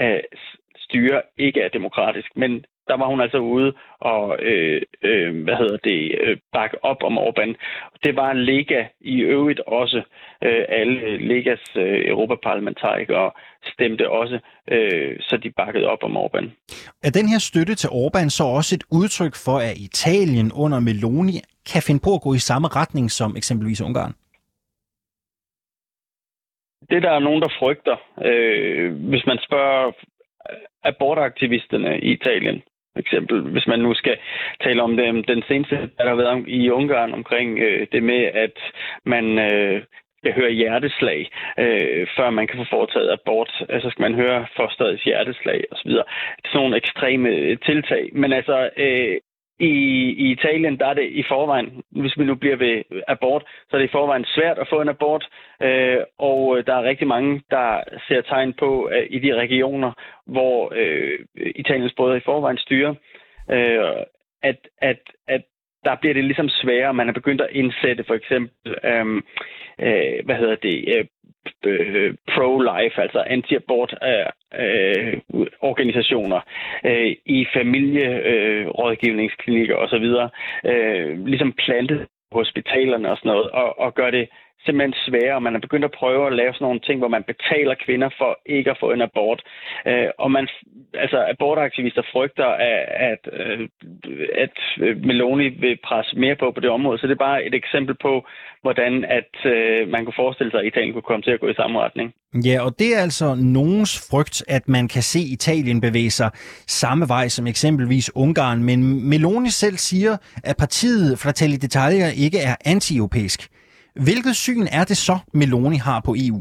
øh, 0.00 0.20
styre 0.94 1.22
ikke 1.38 1.60
er 1.60 1.68
demokratisk. 1.68 2.28
Men 2.36 2.64
der 2.88 2.96
var 2.96 3.06
hun 3.06 3.20
altså 3.20 3.38
ude 3.38 3.72
og 4.00 4.38
øh, 4.42 4.82
øh, 5.02 5.44
hvad 5.44 5.56
hedder 5.56 5.76
det, 5.76 6.00
øh, 6.20 6.36
bakke 6.52 6.84
op 6.84 7.02
om 7.02 7.18
Orbán. 7.18 7.50
Det 8.04 8.16
var 8.16 8.32
Lega 8.32 8.84
i 9.00 9.16
øvrigt 9.20 9.60
også. 9.60 10.02
Øh, 10.44 10.64
alle 10.68 11.16
Legas 11.28 11.64
øh, 11.76 12.08
europaparlamentarikere 12.12 13.30
stemte 13.72 14.10
også, 14.10 14.38
øh, 14.70 15.16
så 15.20 15.36
de 15.36 15.50
bakkede 15.50 15.86
op 15.86 16.02
om 16.02 16.16
Orbán. 16.16 16.46
Er 17.06 17.10
den 17.10 17.28
her 17.28 17.38
støtte 17.38 17.74
til 17.74 17.88
Orbán 17.88 18.28
så 18.28 18.44
også 18.44 18.74
et 18.74 18.84
udtryk 18.92 19.34
for, 19.46 19.58
at 19.68 19.76
Italien 19.88 20.52
under 20.62 20.80
Meloni 20.80 21.36
kan 21.72 21.82
finde 21.86 22.00
på 22.04 22.14
at 22.14 22.22
gå 22.26 22.34
i 22.34 22.46
samme 22.50 22.68
retning 22.68 23.10
som 23.10 23.36
eksempelvis 23.36 23.80
Ungarn? 23.80 24.12
Det 26.90 27.02
der 27.02 27.10
er 27.10 27.18
nogen, 27.18 27.42
der 27.42 27.56
frygter, 27.60 27.96
øh, 28.28 28.92
hvis 29.10 29.26
man 29.26 29.38
spørger 29.46 29.92
abortaktivisterne 30.84 32.00
i 32.00 32.12
Italien, 32.12 32.62
for 32.94 33.00
eksempel, 33.00 33.40
hvis 33.40 33.66
man 33.66 33.78
nu 33.78 33.94
skal 33.94 34.16
tale 34.64 34.82
om 34.82 34.96
det, 34.96 35.28
den 35.28 35.42
seneste, 35.48 35.76
der 35.98 36.08
har 36.08 36.14
været 36.14 36.44
i 36.48 36.70
Ungarn 36.70 37.12
omkring 37.12 37.58
øh, 37.58 37.86
det 37.92 38.02
med, 38.02 38.22
at 38.44 38.58
man 39.04 39.38
øh, 39.38 39.82
skal 40.18 40.34
høre 40.34 40.50
hjerteslag, 40.50 41.30
øh, 41.58 42.06
før 42.16 42.30
man 42.30 42.46
kan 42.46 42.58
få 42.58 42.66
foretaget 42.70 43.12
abort. 43.12 43.52
Altså 43.68 43.90
skal 43.90 44.02
man 44.02 44.14
høre 44.14 44.46
forstadets 44.56 45.04
hjerteslag 45.04 45.64
osv. 45.72 45.90
Sådan 45.90 46.04
nogle 46.54 46.76
ekstreme 46.76 47.56
tiltag. 47.56 48.04
Men 48.12 48.32
altså, 48.32 48.70
øh, 48.76 49.16
i, 49.58 49.72
I 50.24 50.30
Italien, 50.32 50.78
der 50.78 50.86
er 50.86 50.94
det 50.94 51.08
i 51.10 51.24
forvejen, 51.28 51.82
hvis 51.90 52.18
vi 52.18 52.24
nu 52.24 52.34
bliver 52.34 52.56
ved 52.56 52.82
abort, 53.08 53.44
så 53.70 53.76
er 53.76 53.80
det 53.80 53.88
i 53.88 53.92
forvejen 53.92 54.24
svært 54.24 54.58
at 54.58 54.68
få 54.68 54.80
en 54.80 54.88
abort, 54.88 55.28
øh, 55.62 55.98
og 56.18 56.58
øh, 56.58 56.66
der 56.66 56.74
er 56.74 56.82
rigtig 56.82 57.06
mange, 57.06 57.42
der 57.50 57.80
ser 58.08 58.20
tegn 58.20 58.52
på 58.52 58.84
at 58.84 59.06
i 59.10 59.18
de 59.18 59.34
regioner, 59.34 59.92
hvor 60.26 60.72
øh, 60.76 61.18
Italiens 61.36 61.94
brødre 61.96 62.16
i 62.16 62.20
forvejen 62.24 62.58
styrer, 62.58 62.94
øh, 63.50 64.02
at, 64.42 64.68
at, 64.78 65.00
at 65.28 65.42
der 65.84 65.94
bliver 66.00 66.14
det 66.14 66.24
ligesom 66.24 66.48
sværere. 66.48 66.94
Man 66.94 67.08
er 67.08 67.12
begyndt 67.12 67.40
at 67.40 67.50
indsætte 67.52 68.04
for 68.04 68.14
eksempel, 68.14 68.74
øh, 68.84 69.06
øh, 69.80 70.24
hvad 70.24 70.36
hedder 70.36 70.56
det, 70.56 70.84
øh, 70.98 71.04
øh, 71.64 72.14
pro-life, 72.30 73.00
altså 73.00 73.24
anti-abort 73.26 73.94
øh, 74.02 74.26
øh, 74.64 75.20
organisationer 75.60 76.40
øh, 76.84 77.16
i 77.26 77.46
familierådgivningsklinikker 77.54 79.78
øh, 79.78 79.84
osv. 79.84 80.04
Øh, 80.70 81.26
ligesom 81.26 81.52
plantet 81.52 82.06
hospitalerne 82.32 83.10
og 83.10 83.16
sådan 83.16 83.32
noget, 83.32 83.50
og, 83.50 83.78
og 83.78 83.94
gør 83.94 84.10
det 84.10 84.28
simpelthen 84.64 84.94
sværere. 85.06 85.40
Man 85.40 85.54
er 85.54 85.60
begyndt 85.66 85.84
at 85.84 85.98
prøve 86.00 86.26
at 86.26 86.36
lave 86.40 86.52
sådan 86.52 86.64
nogle 86.64 86.80
ting, 86.80 86.98
hvor 86.98 87.08
man 87.16 87.24
betaler 87.32 87.74
kvinder 87.84 88.10
for 88.18 88.30
ikke 88.46 88.70
at 88.70 88.80
få 88.80 88.88
en 88.92 89.02
abort. 89.02 89.40
Øh, 89.86 90.08
og 90.18 90.30
man, 90.30 90.48
altså 90.94 91.18
abortaktivister 91.32 92.02
frygter, 92.12 92.48
at, 92.70 92.82
at, 93.10 93.22
øh, 93.32 93.68
at 94.44 94.56
øh, 94.84 95.04
Meloni 95.08 95.48
vil 95.48 95.78
presse 95.88 96.16
mere 96.16 96.36
på 96.36 96.50
på 96.50 96.60
det 96.60 96.70
område. 96.70 96.98
Så 96.98 97.06
det 97.06 97.14
er 97.14 97.26
bare 97.30 97.44
et 97.44 97.54
eksempel 97.54 97.94
på, 98.02 98.26
hvordan 98.62 99.04
at 99.18 99.34
øh, 99.54 99.88
man 99.88 100.04
kunne 100.04 100.22
forestille 100.22 100.50
sig, 100.50 100.60
at 100.60 100.66
Italien 100.66 100.92
kunne 100.92 101.10
komme 101.10 101.22
til 101.22 101.30
at 101.30 101.40
gå 101.40 101.48
i 101.48 101.54
samme 101.54 101.80
retning. 101.80 102.14
Ja, 102.48 102.56
og 102.66 102.78
det 102.78 102.96
er 102.96 103.00
altså 103.02 103.34
nogens 103.34 104.08
frygt, 104.10 104.44
at 104.48 104.68
man 104.68 104.88
kan 104.88 105.02
se 105.02 105.20
Italien 105.20 105.80
bevæge 105.80 106.10
sig 106.10 106.30
samme 106.66 107.08
vej 107.08 107.28
som 107.28 107.46
eksempelvis 107.46 108.10
Ungarn. 108.14 108.62
Men 108.62 109.08
Meloni 109.10 109.50
selv 109.50 109.76
siger, 109.76 110.16
at 110.44 110.56
partiet 110.56 111.18
Fratelli 111.18 111.56
d'Italia 111.64 112.24
ikke 112.24 112.38
er 112.38 112.56
anti-europæisk. 112.64 113.40
Hvilket 113.94 114.36
syn 114.36 114.66
er 114.78 114.84
det 114.84 114.96
så, 114.96 115.16
Meloni 115.32 115.76
har 115.76 116.00
på 116.04 116.14
EU? 116.28 116.40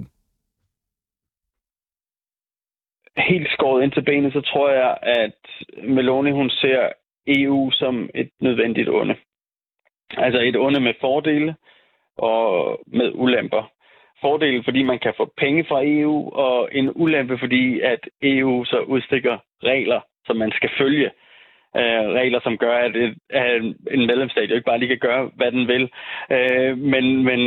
Helt 3.18 3.50
skåret 3.52 3.84
ind 3.84 3.92
til 3.92 4.04
benet, 4.04 4.34
så 4.34 4.42
tror 4.42 4.70
jeg, 4.70 4.98
at 5.02 5.40
Meloni 5.84 6.32
hun 6.32 6.50
ser 6.50 6.90
EU 7.28 7.72
som 7.72 8.10
et 8.16 8.30
nødvendigt 8.42 8.90
onde. 8.90 9.16
Altså 10.18 10.40
et 10.42 10.56
onde 10.56 10.80
med 10.80 10.94
fordele 11.02 11.56
og 12.18 12.80
med 12.88 13.12
ulemper. 13.14 13.72
Fordele, 14.22 14.64
fordi 14.64 14.84
man 14.84 15.00
kan 15.00 15.14
få 15.18 15.34
penge 15.38 15.66
fra 15.70 15.82
EU, 15.86 16.30
og 16.30 16.70
en 16.72 16.92
ulempe, 16.96 17.38
fordi 17.38 17.80
at 17.80 18.00
EU 18.22 18.66
så 18.66 18.80
udstikker 18.80 19.38
regler, 19.64 20.02
som 20.26 20.36
man 20.36 20.52
skal 20.52 20.70
følge 20.78 21.12
øh, 21.76 22.06
regler, 22.20 22.40
som 22.44 22.58
gør, 22.58 22.76
at, 22.78 22.96
et, 22.96 23.16
at 23.30 23.62
en 23.92 24.08
medlemsstat 24.08 24.50
jo 24.50 24.56
ikke 24.56 24.66
bare 24.72 24.80
lige 24.80 24.90
kan 24.90 25.08
gøre, 25.08 25.32
hvad 25.36 25.52
den 25.52 25.68
vil. 25.68 25.90
Øh, 26.32 26.78
men, 26.78 27.24
men 27.24 27.42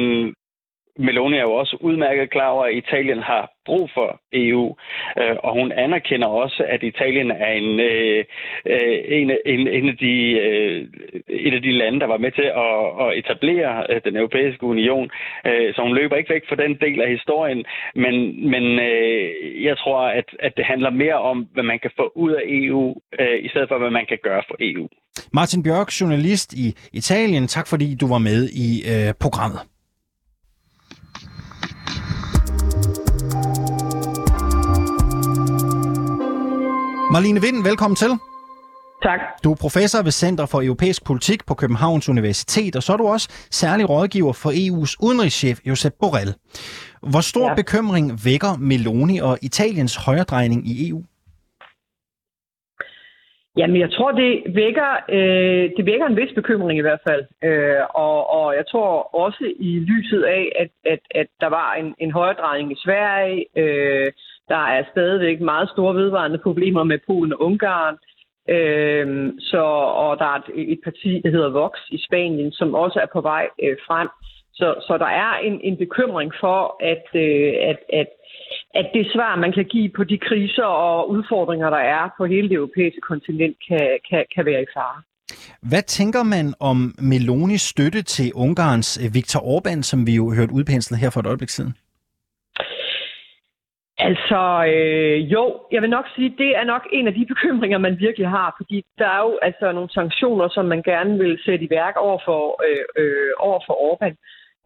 Meloni 0.99 1.37
er 1.37 1.43
jo 1.43 1.53
også 1.53 1.77
udmærket 1.81 2.31
klar 2.31 2.49
over, 2.49 2.65
at 2.65 2.75
Italien 2.75 3.19
har 3.19 3.51
brug 3.67 3.91
for 3.95 4.21
EU, 4.33 4.77
øh, 5.21 5.37
og 5.45 5.53
hun 5.53 5.73
anerkender 5.73 6.27
også, 6.27 6.65
at 6.69 6.83
Italien 6.83 7.31
er 7.31 7.53
en, 7.63 7.81
øh, 7.81 8.25
øh 8.67 8.99
en, 9.19 9.31
en, 9.47 9.69
en 9.69 9.89
af 9.89 9.97
de, 9.97 10.15
øh, 10.47 10.89
en 11.29 11.55
af 11.55 11.63
de 11.63 11.73
lande, 11.73 12.01
der 12.01 12.07
var 12.07 12.19
med 12.19 12.33
til 12.33 12.49
at, 12.67 12.77
at 13.05 13.19
etablere 13.21 13.87
øh, 13.91 14.01
den 14.05 14.17
europæiske 14.17 14.65
union. 14.65 15.11
Øh, 15.47 15.75
så 15.75 15.83
hun 15.83 15.95
løber 15.95 16.17
ikke 16.17 16.35
væk 16.35 16.49
fra 16.49 16.57
den 16.65 16.73
del 16.85 17.01
af 17.01 17.11
historien, 17.11 17.65
men, 17.95 18.15
men 18.53 18.65
øh, 18.89 19.65
jeg 19.65 19.79
tror, 19.79 20.01
at, 20.01 20.29
at 20.41 20.53
det 20.57 20.65
handler 20.65 20.91
mere 20.91 21.19
om, 21.31 21.47
hvad 21.55 21.65
man 21.65 21.79
kan 21.79 21.91
få 21.97 22.13
ud 22.15 22.33
af 22.33 22.43
EU, 22.47 22.95
øh, 23.21 23.39
i 23.47 23.49
stedet 23.49 23.69
for, 23.69 23.79
hvad 23.79 23.91
man 23.91 24.07
kan 24.09 24.19
gøre 24.23 24.43
for 24.49 24.57
EU. 24.61 24.89
Martin 25.33 25.63
Bjørk, 25.63 25.89
journalist 26.01 26.53
i 26.53 26.67
Italien. 26.93 27.47
Tak 27.47 27.67
fordi 27.67 27.95
du 27.95 28.07
var 28.09 28.19
med 28.19 28.49
i 28.67 28.69
øh, 28.93 29.15
programmet. 29.21 29.61
Marlene 37.17 37.41
Vind, 37.47 37.59
velkommen 37.71 37.97
til. 38.05 38.13
Tak. 39.09 39.21
Du 39.45 39.49
er 39.55 39.59
professor 39.67 40.01
ved 40.07 40.15
Center 40.23 40.47
for 40.53 40.59
Europæisk 40.69 41.01
Politik 41.11 41.41
på 41.49 41.55
Københavns 41.63 42.09
Universitet, 42.15 42.77
og 42.79 42.83
så 42.83 42.91
er 42.93 42.97
du 43.03 43.07
også 43.17 43.27
særlig 43.63 43.85
rådgiver 43.91 44.35
for 44.43 44.51
EU's 44.65 44.93
udenrigschef 45.07 45.57
Josep 45.69 45.95
Borrell. 46.01 46.33
Hvor 47.13 47.25
stor 47.33 47.49
ja. 47.49 47.55
bekymring 47.61 48.05
vækker 48.29 48.53
Meloni 48.71 49.17
og 49.29 49.35
Italiens 49.49 49.95
højredrejning 50.07 50.61
i 50.73 50.75
EU? 50.89 51.01
Jamen, 53.59 53.79
jeg 53.85 53.91
tror, 53.97 54.11
det 54.23 54.31
vækker, 54.63 54.91
øh, 55.17 55.65
det 55.77 55.85
vækker 55.91 56.07
en 56.07 56.17
vis 56.21 56.33
bekymring 56.41 56.79
i 56.79 56.87
hvert 56.87 57.03
fald. 57.09 57.25
Øh, 57.49 57.83
og, 58.07 58.19
og 58.39 58.55
jeg 58.59 58.67
tror 58.73 58.91
også 59.25 59.45
i 59.69 59.71
lyset 59.91 60.23
af, 60.39 60.45
at, 60.63 60.71
at, 60.93 61.03
at 61.21 61.29
der 61.43 61.51
var 61.59 61.69
en, 61.81 61.95
en 61.99 62.13
højredrejning 62.19 62.73
i 62.73 62.83
Sverige, 62.85 63.47
øh, 63.63 64.07
der 64.49 64.65
er 64.77 64.83
stadigvæk 64.93 65.41
meget 65.41 65.69
store 65.71 65.95
vedvarende 65.95 66.39
problemer 66.39 66.85
med 66.85 66.99
Polen 67.07 67.33
og 67.33 67.41
Ungarn. 67.41 67.97
Øh, 68.57 69.33
så, 69.39 69.63
og 70.05 70.19
der 70.19 70.25
er 70.25 70.39
et, 70.55 70.73
et 70.73 70.81
parti, 70.85 71.21
der 71.25 71.31
hedder 71.31 71.51
Vox 71.51 71.73
i 71.91 71.99
Spanien, 72.07 72.53
som 72.53 72.75
også 72.75 72.99
er 73.01 73.07
på 73.13 73.21
vej 73.21 73.45
øh, 73.63 73.77
frem. 73.87 74.09
Så, 74.55 74.75
så 74.87 74.99
der 74.99 75.11
er 75.25 75.33
en, 75.49 75.61
en 75.61 75.77
bekymring 75.77 76.33
for, 76.41 76.61
at, 76.93 77.07
øh, 77.15 77.53
at, 77.71 77.79
at, 78.01 78.09
at 78.75 78.87
det 78.95 79.13
svar, 79.15 79.37
man 79.37 79.53
kan 79.53 79.65
give 79.65 79.91
på 79.97 80.05
de 80.05 80.19
kriser 80.19 80.65
og 80.65 81.11
udfordringer, 81.11 81.71
der 81.71 81.83
er 81.97 82.09
på 82.19 82.25
hele 82.25 82.49
det 82.49 82.55
europæiske 82.55 83.01
kontinent, 83.01 83.57
kan, 83.69 83.99
kan, 84.11 84.25
kan 84.35 84.47
være 84.47 84.63
i 84.63 84.73
fare. 84.75 85.03
Hvad 85.63 85.83
tænker 85.83 86.23
man 86.23 86.55
om 86.61 86.95
Melonis 86.99 87.61
støtte 87.61 88.03
til 88.03 88.33
Ungarns 88.35 88.99
øh, 89.03 89.15
Viktor 89.15 89.41
Orbán, 89.41 89.83
som 89.83 90.07
vi 90.07 90.15
jo 90.15 90.35
hørte 90.35 90.53
udpenslet 90.53 90.99
her 90.99 91.11
for 91.11 91.21
et 91.21 91.27
øjeblik 91.27 91.49
siden? 91.49 91.75
Altså, 94.09 94.41
øh, 94.75 95.33
jo, 95.33 95.45
jeg 95.73 95.83
vil 95.83 95.91
nok 95.91 96.07
sige, 96.15 96.35
det 96.39 96.57
er 96.57 96.65
nok 96.65 96.85
en 96.93 97.07
af 97.07 97.15
de 97.15 97.27
bekymringer, 97.27 97.79
man 97.79 98.01
virkelig 98.01 98.29
har, 98.29 98.55
fordi 98.57 98.85
der 98.99 99.09
er 99.09 99.19
jo 99.19 99.39
altså 99.43 99.73
nogle 99.73 99.91
sanktioner, 99.91 100.49
som 100.49 100.65
man 100.65 100.83
gerne 100.83 101.19
vil 101.19 101.39
sætte 101.45 101.65
i 101.65 101.71
værk 101.71 101.97
over 101.97 102.19
for, 102.25 102.43
øh, 102.69 103.05
øh, 103.05 103.31
over 103.39 103.61
for 103.67 103.75
Orbán, 103.87 104.15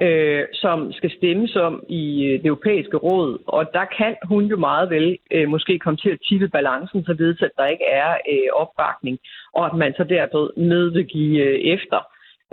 øh, 0.07 0.45
som 0.53 0.93
skal 0.93 1.11
stemmes 1.11 1.57
om 1.57 1.85
i 1.89 2.25
øh, 2.25 2.39
det 2.43 2.47
europæiske 2.47 2.97
råd, 2.97 3.39
og 3.47 3.63
der 3.73 3.85
kan 3.85 4.17
hun 4.29 4.45
jo 4.45 4.57
meget 4.57 4.91
vel 4.91 5.19
øh, 5.31 5.49
måske 5.49 5.79
komme 5.79 5.97
til 5.97 6.11
at 6.11 6.23
tippe 6.29 6.49
balancen, 6.49 7.05
så 7.05 7.15
ved 7.19 7.37
at 7.43 7.51
der 7.59 7.67
ikke 7.67 7.85
er 7.85 8.11
øh, 8.33 8.49
opbakning, 8.53 9.19
og 9.55 9.67
at 9.67 9.75
man 9.75 9.95
så 9.97 10.05
derved 10.05 10.51
med 10.57 10.91
vil 10.91 11.07
give 11.07 11.45
øh, 11.45 11.59
efter. 11.75 12.01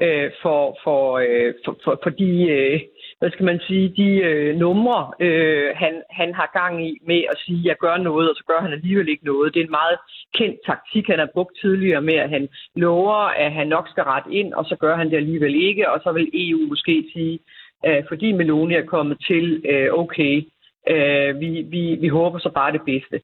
øh, 0.02 0.32
for, 0.42 0.78
for, 0.84 1.04
øh, 1.18 1.54
for, 1.66 1.78
for, 1.84 2.00
for 2.04 2.10
de, 2.10 2.32
øh, 2.50 2.80
hvad 3.20 3.32
skal 3.32 3.46
man 3.46 3.60
sige, 3.68 3.94
de 3.98 4.10
øh, 4.30 4.56
numre, 4.56 5.12
øh, 5.20 5.70
han, 5.76 5.94
han 6.10 6.34
har 6.34 6.50
gang 6.60 6.88
i 6.88 6.98
med 7.08 7.22
at 7.32 7.38
sige, 7.46 7.68
jeg 7.70 7.78
gør 7.78 7.98
noget, 7.98 8.30
og 8.30 8.36
så 8.36 8.44
gør 8.48 8.60
han 8.62 8.74
alligevel 8.74 9.10
ikke 9.10 9.26
noget. 9.26 9.54
Det 9.54 9.60
er 9.60 9.64
en 9.64 9.80
meget 9.82 9.98
kendt 10.38 10.60
taktik, 10.66 11.08
han 11.08 11.20
har 11.20 11.30
brugt 11.34 11.60
tidligere 11.62 12.02
med, 12.02 12.14
at 12.14 12.30
han 12.30 12.48
lover, 12.76 13.16
at 13.16 13.52
han 13.52 13.68
nok 13.68 13.88
skal 13.90 14.04
rette 14.04 14.32
ind, 14.34 14.54
og 14.54 14.66
så 14.66 14.76
gør 14.76 14.96
han 14.96 15.10
det 15.10 15.18
alligevel 15.18 15.56
ikke, 15.56 15.92
og 15.92 16.00
så 16.04 16.12
vil 16.12 16.30
EU 16.34 16.60
måske 16.68 17.06
sige, 17.14 17.40
øh, 17.86 18.04
fordi 18.08 18.32
Meloni 18.32 18.76
er 18.76 18.86
kommet 18.86 19.18
til, 19.28 19.64
øh, 19.70 19.90
okay, 19.94 20.44
Øh, 20.94 21.40
vi, 21.40 21.50
vi, 21.74 21.98
vi 22.02 22.08
håber 22.08 22.40
så 22.40 22.50
bare 22.50 22.72
det 22.72 22.82
bedste. 22.82 23.18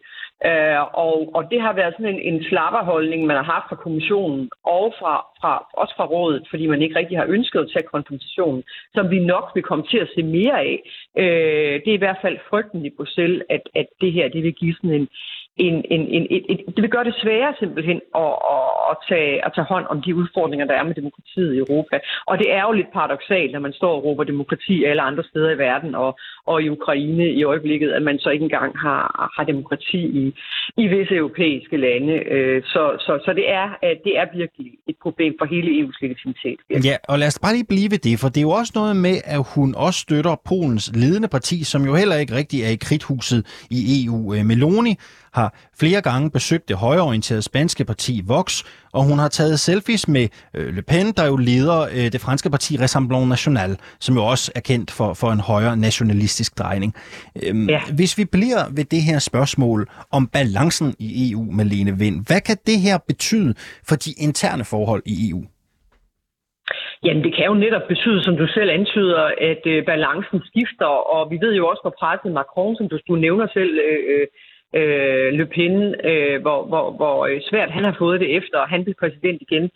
Øh, 0.49 0.81
og, 1.07 1.17
og 1.35 1.51
det 1.51 1.61
har 1.61 1.73
været 1.73 1.93
sådan 1.93 2.13
en, 2.15 2.33
en 2.33 2.43
slapperholdning, 2.43 3.25
man 3.25 3.35
har 3.35 3.43
haft 3.53 3.65
fra 3.69 3.75
kommissionen 3.75 4.49
og 4.63 4.93
fra, 4.99 5.13
fra, 5.41 5.51
også 5.73 5.93
fra 5.97 6.05
rådet, 6.05 6.43
fordi 6.49 6.67
man 6.67 6.81
ikke 6.81 6.95
rigtig 6.95 7.17
har 7.17 7.25
ønsket 7.25 7.59
at 7.59 7.69
tage 7.73 7.91
konfrontationen, 7.93 8.63
som 8.95 9.11
vi 9.11 9.19
nok 9.19 9.51
vil 9.55 9.63
komme 9.63 9.85
til 9.91 9.97
at 9.97 10.11
se 10.15 10.23
mere 10.23 10.59
af. 10.59 10.75
Øh, 11.17 11.73
det 11.83 11.89
er 11.91 11.99
i 11.99 12.05
hvert 12.05 12.21
fald 12.21 12.37
frygten 12.49 12.85
i 12.85 12.89
Bruxelles, 12.97 13.43
at, 13.49 13.61
at 13.75 13.87
det 14.01 14.11
her 14.11 14.27
det 14.27 14.43
vil 14.43 14.53
give 14.53 14.73
sådan 14.73 14.93
en, 14.99 15.07
en, 15.57 15.75
en, 15.95 16.01
en, 16.17 16.27
en, 16.31 16.57
det 16.75 16.81
vil 16.81 16.89
gøre 16.89 17.03
det 17.03 17.15
sværere 17.23 17.53
simpelthen 17.59 18.01
at, 18.15 18.33
at, 18.55 18.69
at, 18.91 18.97
tage, 19.09 19.45
at 19.45 19.51
tage 19.55 19.71
hånd 19.73 19.85
om 19.93 20.01
de 20.01 20.15
udfordringer, 20.15 20.65
der 20.65 20.73
er 20.73 20.83
med 20.83 20.95
demokratiet 20.95 21.53
i 21.53 21.57
Europa. 21.57 21.99
Og 22.27 22.37
det 22.37 22.47
er 22.57 22.61
jo 22.67 22.71
lidt 22.71 22.91
paradoxalt, 22.93 23.51
når 23.51 23.59
man 23.59 23.73
står 23.73 23.93
og 23.95 24.03
råber 24.03 24.23
demokrati 24.23 24.83
alle 24.83 25.01
andre 25.01 25.23
steder 25.23 25.49
i 25.51 25.57
verden 25.57 25.95
og, 25.95 26.19
og 26.45 26.63
i 26.63 26.69
Ukraine 26.69 27.25
i 27.39 27.43
øjeblikket, 27.43 27.89
at 27.91 28.01
man 28.01 28.19
så 28.19 28.29
ikke 28.29 28.43
engang 28.43 28.79
har, 28.79 29.31
har 29.37 29.43
demokrati 29.43 30.01
i, 30.21 30.33
i 30.77 30.87
visse 30.87 31.15
europæiske 31.15 31.77
lande. 31.77 32.13
Øh, 32.13 32.63
så, 32.63 32.83
så, 33.05 33.11
så 33.25 33.33
det, 33.33 33.51
er, 33.51 33.67
det 34.05 34.13
er 34.21 34.25
virkelig 34.37 34.71
et 34.87 34.95
problem 35.01 35.35
for 35.39 35.45
hele 35.45 35.69
EU's 35.79 35.97
legitimitet. 36.01 36.59
Ja, 36.89 36.95
og 37.09 37.19
lad 37.19 37.27
os 37.27 37.39
bare 37.39 37.53
lige 37.53 37.71
blive 37.73 37.91
ved 37.91 37.97
det, 37.97 38.19
for 38.19 38.27
det 38.29 38.37
er 38.37 38.47
jo 38.49 38.55
også 38.61 38.73
noget 38.75 38.95
med, 38.95 39.17
at 39.25 39.41
hun 39.55 39.75
også 39.75 39.99
støtter 39.99 40.35
Polens 40.49 40.91
ledende 40.95 41.27
parti, 41.27 41.63
som 41.63 41.81
jo 41.85 41.93
heller 41.95 42.15
ikke 42.15 42.35
rigtig 42.35 42.59
er 42.63 42.69
i 42.69 42.79
kridthuset 42.85 43.67
i 43.71 43.79
EU. 43.97 44.33
Øh, 44.33 44.45
Meloni 44.45 44.93
har 45.33 45.69
flere 45.79 46.01
gange 46.01 46.31
besøgt 46.31 46.69
det 46.69 46.77
højreorienterede 46.77 47.41
spanske 47.41 47.85
parti 47.85 48.21
Vox, 48.27 48.63
og 48.93 49.03
hun 49.03 49.19
har 49.19 49.27
taget 49.27 49.59
selfies 49.59 50.07
med 50.07 50.27
øh, 50.55 50.75
Le 50.75 50.81
Pen, 50.81 51.07
der 51.17 51.25
jo 51.27 51.37
leder 51.37 51.81
øh, 51.81 52.11
det 52.13 52.21
franske 52.21 52.49
parti 52.49 52.77
Rassemblement 52.81 53.29
National, 53.29 53.77
som 53.99 54.15
jo 54.15 54.23
også 54.25 54.51
er 54.55 54.59
kendt 54.59 54.91
for, 54.91 55.13
for 55.13 55.27
en 55.27 55.39
højere 55.39 55.77
nationalistisk 55.77 56.59
drejning. 56.59 56.93
Øhm, 57.43 57.69
ja. 57.69 57.81
Hvis 57.95 58.17
vi 58.17 58.25
bliver 58.25 58.61
ved 58.75 58.85
det 58.85 59.01
her 59.09 59.19
spørgsmål 59.19 59.87
om 60.11 60.27
balancen 60.27 60.95
i 60.99 61.31
EU 61.31 61.43
med 61.57 61.65
Lene 61.65 61.93
Vind, 61.99 62.17
hvad 62.27 62.41
kan 62.41 62.57
det 62.67 62.79
her 62.79 62.97
betyde 63.07 63.53
for 63.89 63.95
de 63.95 64.11
interne 64.27 64.63
forhold 64.63 65.03
i 65.05 65.29
EU? 65.29 65.43
Jamen, 67.05 67.23
det 67.23 67.35
kan 67.35 67.45
jo 67.45 67.53
netop 67.53 67.85
betyde, 67.93 68.23
som 68.23 68.35
du 68.37 68.47
selv 68.47 68.69
antyder, 68.79 69.23
at 69.51 69.63
øh, 69.65 69.85
balancen 69.85 70.39
skifter, 70.49 70.91
og 71.13 71.31
vi 71.31 71.37
ved 71.43 71.53
jo 71.59 71.67
også 71.67 71.81
fra 71.83 71.97
pressen 71.99 72.33
Macron, 72.33 72.75
som 72.75 72.89
du, 72.89 72.95
du 73.07 73.15
nævner 73.15 73.47
selv, 73.57 73.73
øh, 73.89 74.27
øh 74.73 75.33
Le 75.33 75.45
Pen, 75.45 75.95
øh, 76.03 76.41
hvor, 76.41 76.65
hvor, 76.65 76.91
hvor 76.91 77.25
øh, 77.25 77.41
svært 77.49 77.71
han 77.71 77.83
har 77.83 77.95
fået 77.99 78.19
det 78.19 78.35
efter, 78.35 78.57
og 78.59 78.69
han 78.69 78.83
blev 78.83 78.95
præsident 78.99 79.41
igen. 79.41 79.69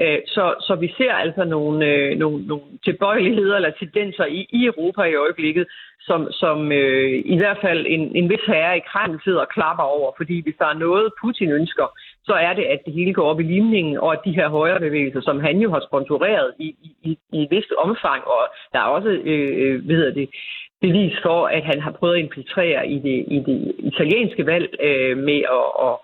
Øh, 0.00 0.18
så, 0.26 0.54
så 0.60 0.74
vi 0.74 0.94
ser 0.98 1.12
altså 1.12 1.44
nogle, 1.44 1.86
øh, 1.86 2.18
nogle, 2.18 2.46
nogle 2.46 2.64
tilbøjeligheder 2.84 3.56
eller 3.56 3.70
tendenser 3.70 4.24
i, 4.24 4.46
i 4.50 4.66
Europa 4.66 5.02
i 5.02 5.14
øjeblikket, 5.14 5.66
som, 6.00 6.32
som 6.32 6.72
øh, 6.72 7.22
i 7.24 7.36
hvert 7.38 7.58
fald 7.60 7.86
en, 7.88 8.16
en 8.16 8.30
vis 8.30 8.44
herre 8.46 8.76
i 8.76 8.86
Kreml 8.90 9.20
sidder 9.24 9.40
og 9.40 9.48
klapper 9.48 9.82
over. 9.82 10.12
Fordi 10.16 10.42
hvis 10.42 10.54
der 10.58 10.66
er 10.66 10.82
noget, 10.86 11.12
Putin 11.20 11.50
ønsker, 11.50 11.86
så 12.24 12.32
er 12.32 12.52
det, 12.54 12.64
at 12.64 12.80
det 12.84 12.92
hele 12.94 13.12
går 13.12 13.30
op 13.30 13.40
i 13.40 13.42
limningen, 13.54 13.98
og 13.98 14.12
at 14.12 14.24
de 14.24 14.36
her 14.38 14.48
højrebevægelser, 14.48 15.20
som 15.20 15.40
han 15.40 15.56
jo 15.58 15.70
har 15.70 15.82
sponsoreret 15.88 16.54
i, 16.58 16.68
i, 17.02 17.18
i 17.32 17.42
et 17.42 17.50
vist 17.50 17.72
omfang, 17.78 18.24
og 18.26 18.42
der 18.72 18.78
er 18.78 18.90
også, 18.96 19.08
øh, 19.08 19.52
øh 19.62 19.84
hvad 19.84 19.96
hedder 19.96 20.14
det, 20.14 20.28
bevis 20.86 21.16
for, 21.26 21.40
at 21.56 21.64
han 21.70 21.80
har 21.80 21.92
prøvet 21.98 22.16
at 22.16 22.24
infiltrere 22.24 22.88
i 22.96 22.98
det, 23.06 23.18
i 23.36 23.38
det 23.48 23.58
italienske 23.90 24.46
valg 24.46 24.68
øh, 24.88 25.16
med 25.28 25.40
at, 25.58 25.66
og, 25.86 25.94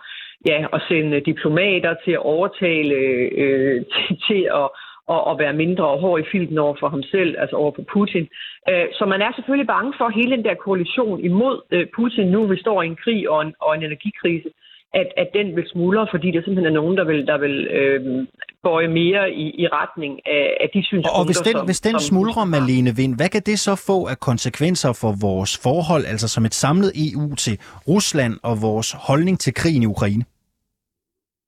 ja, 0.50 0.58
at 0.72 0.80
sende 0.88 1.20
diplomater 1.30 1.94
til 2.04 2.12
at 2.12 2.26
overtale, 2.34 2.94
øh, 3.42 3.76
til, 3.94 4.16
til 4.28 4.42
at, 4.60 4.68
og, 5.12 5.20
og 5.28 5.38
være 5.38 5.60
mindre 5.64 5.84
hård 6.02 6.20
i 6.20 6.30
filten 6.32 6.58
over 6.58 6.76
for 6.80 6.88
ham 6.88 7.02
selv, 7.02 7.32
altså 7.38 7.56
over 7.56 7.72
for 7.76 7.84
Putin. 7.94 8.28
Øh, 8.70 8.86
så 8.98 9.04
man 9.06 9.22
er 9.22 9.32
selvfølgelig 9.32 9.72
bange 9.76 9.92
for 9.98 10.08
hele 10.08 10.36
den 10.36 10.44
der 10.44 10.54
koalition 10.54 11.20
imod 11.30 11.56
øh, 11.70 11.86
Putin 11.96 12.26
nu, 12.26 12.46
vi 12.46 12.56
står 12.60 12.82
i 12.82 12.86
en 12.86 13.00
krig 13.04 13.30
og 13.30 13.42
en, 13.42 13.54
og 13.60 13.76
en 13.76 13.82
energikrise 13.82 14.50
at, 14.94 15.08
at 15.16 15.28
den 15.34 15.56
vil 15.56 15.68
smuldre, 15.68 16.06
fordi 16.10 16.30
der 16.30 16.42
simpelthen 16.42 16.66
er 16.76 16.80
nogen, 16.80 16.96
der 16.96 17.04
vil, 17.04 17.26
der 17.26 17.38
vil 17.38 17.66
øh, 17.66 18.26
bøje 18.62 18.88
mere 18.88 19.30
i, 19.30 19.46
i 19.62 19.66
retning 19.78 20.12
af, 20.26 20.56
af 20.60 20.68
de 20.74 20.82
synspunkter. 20.82 21.18
Og 21.20 21.24
hvis 21.26 21.40
den, 21.48 21.56
som, 21.56 21.66
hvis 21.66 21.80
den 21.80 21.98
som, 21.98 22.08
smuldrer, 22.10 22.44
Malene 22.44 22.92
Vind, 23.00 23.16
hvad 23.16 23.28
kan 23.28 23.42
det 23.50 23.58
så 23.58 23.74
få 23.88 24.06
af 24.12 24.18
konsekvenser 24.28 24.92
for 25.02 25.12
vores 25.26 25.52
forhold, 25.66 26.04
altså 26.12 26.28
som 26.28 26.44
et 26.44 26.54
samlet 26.54 26.90
EU 27.06 27.34
til 27.34 27.54
Rusland 27.88 28.34
og 28.42 28.54
vores 28.62 28.88
holdning 29.08 29.40
til 29.40 29.54
krigen 29.54 29.82
i 29.82 29.86
Ukraine? 29.86 30.24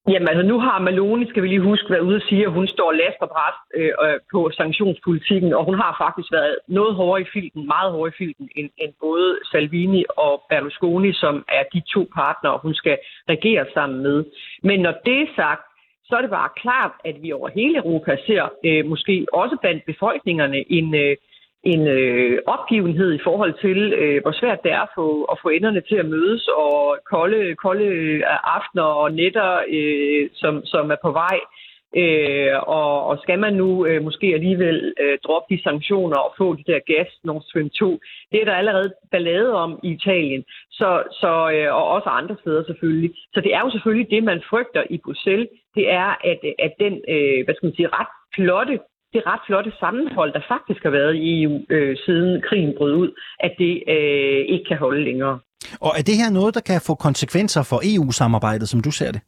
Jamen 0.09 0.29
altså, 0.29 0.46
nu 0.53 0.61
har 0.61 0.79
Maloni, 0.79 1.29
skal 1.29 1.42
vi 1.42 1.48
lige 1.48 1.68
huske, 1.70 1.90
været 1.90 2.07
ude 2.09 2.16
og 2.16 2.27
sige, 2.29 2.44
at 2.46 2.53
hun 2.53 2.66
står 2.66 2.92
last 2.92 3.18
og 3.20 3.29
bræt 3.29 3.59
øh, 3.75 3.92
øh, 4.05 4.18
på 4.33 4.51
sanktionspolitikken, 4.57 5.55
og 5.55 5.64
hun 5.64 5.75
har 5.75 5.92
faktisk 6.05 6.33
været 6.33 6.57
noget 6.68 6.94
hårdere 6.94 7.20
i 7.20 7.31
filten, 7.33 7.66
meget 7.66 7.92
hårdere 7.92 8.12
i 8.14 8.18
filten, 8.22 8.48
end, 8.57 8.70
end 8.83 8.92
både 9.01 9.38
Salvini 9.51 10.05
og 10.16 10.42
Berlusconi, 10.48 11.12
som 11.12 11.44
er 11.48 11.64
de 11.75 11.81
to 11.94 12.03
partnere, 12.14 12.59
hun 12.62 12.75
skal 12.75 12.96
regere 13.29 13.64
sammen 13.75 14.03
med. 14.03 14.25
Men 14.62 14.81
når 14.81 14.94
det 15.07 15.18
er 15.22 15.35
sagt, 15.37 15.64
så 16.05 16.17
er 16.17 16.21
det 16.21 16.31
bare 16.31 16.57
klart, 16.62 16.93
at 17.05 17.17
vi 17.23 17.33
over 17.33 17.49
hele 17.49 17.77
Europa 17.79 18.17
ser, 18.27 18.45
øh, 18.65 18.87
måske 18.87 19.27
også 19.33 19.57
blandt 19.61 19.83
befolkningerne, 19.87 20.73
en, 20.73 20.95
øh, 20.95 21.17
en 21.62 21.87
øh, 21.87 22.38
opgivenhed 22.47 23.12
i 23.15 23.25
forhold 23.25 23.55
til, 23.61 23.93
øh, 23.93 24.23
hvor 24.23 24.33
svært 24.33 24.62
det 24.62 24.73
er 24.73 24.81
at 24.81 24.95
få, 24.95 25.25
at 25.33 25.38
få 25.43 25.49
enderne 25.49 25.81
til 25.81 25.97
at 25.97 26.07
mødes, 26.07 26.49
og 26.49 26.99
kolde, 27.11 27.55
kolde 27.55 27.85
øh, 27.85 28.23
aftener 28.57 28.88
og 29.03 29.12
nætter, 29.12 29.51
øh, 29.69 30.29
som, 30.35 30.65
som 30.65 30.91
er 30.91 31.01
på 31.03 31.11
vej. 31.12 31.38
Øh, 31.43 31.72
Øh, 31.97 32.55
og, 32.79 33.07
og 33.07 33.19
skal 33.23 33.39
man 33.39 33.55
nu 33.55 33.87
øh, 33.87 34.03
måske 34.03 34.27
alligevel 34.27 34.95
øh, 35.01 35.19
droppe 35.25 35.55
de 35.55 35.63
sanktioner 35.63 36.17
og 36.17 36.35
få 36.39 36.55
de 36.55 36.65
der 36.67 36.81
gas 36.93 37.11
Nord 37.25 37.43
Stream 37.49 37.71
2, 37.71 37.99
det 38.33 38.41
er 38.41 38.45
der 38.45 38.55
allerede 38.55 38.93
ballade 39.11 39.55
om 39.55 39.81
i 39.83 39.89
Italien, 39.99 40.45
så, 40.71 41.03
så, 41.21 41.33
øh, 41.55 41.75
og 41.75 41.85
også 41.97 42.09
andre 42.09 42.37
steder 42.41 42.65
selvfølgelig. 42.65 43.11
Så 43.35 43.41
det 43.41 43.55
er 43.55 43.61
jo 43.61 43.71
selvfølgelig 43.71 44.11
det, 44.11 44.25
man 44.25 44.43
frygter 44.51 44.83
i 44.91 44.97
Bruxelles, 45.05 45.49
det 45.75 45.91
er, 45.91 46.09
at, 46.31 46.41
at 46.67 46.73
den 46.85 46.95
øh, 47.15 47.45
hvad 47.45 47.55
skal 47.55 47.67
man 47.67 47.77
sige, 47.77 47.89
ret 47.99 48.13
flotte 48.37 48.79
det 49.15 49.23
ret 49.27 49.41
flotte 49.47 49.73
sammenhold, 49.81 50.33
der 50.33 50.43
faktisk 50.49 50.83
har 50.83 50.91
været 50.91 51.15
i 51.15 51.43
EU 51.43 51.55
øh, 51.71 51.97
siden 52.05 52.43
krigen 52.49 52.75
brød 52.79 52.95
ud, 53.03 53.11
at 53.41 53.53
det 53.59 53.83
øh, 53.89 54.41
ikke 54.55 54.65
kan 54.69 54.79
holde 54.79 55.05
længere. 55.05 55.39
Og 55.81 55.93
er 55.99 56.03
det 56.03 56.17
her 56.17 56.31
noget, 56.31 56.55
der 56.55 56.61
kan 56.61 56.81
få 56.87 56.95
konsekvenser 56.95 57.63
for 57.63 57.81
EU-samarbejdet, 57.95 58.69
som 58.69 58.81
du 58.81 58.91
ser 58.91 59.13
det? 59.13 59.21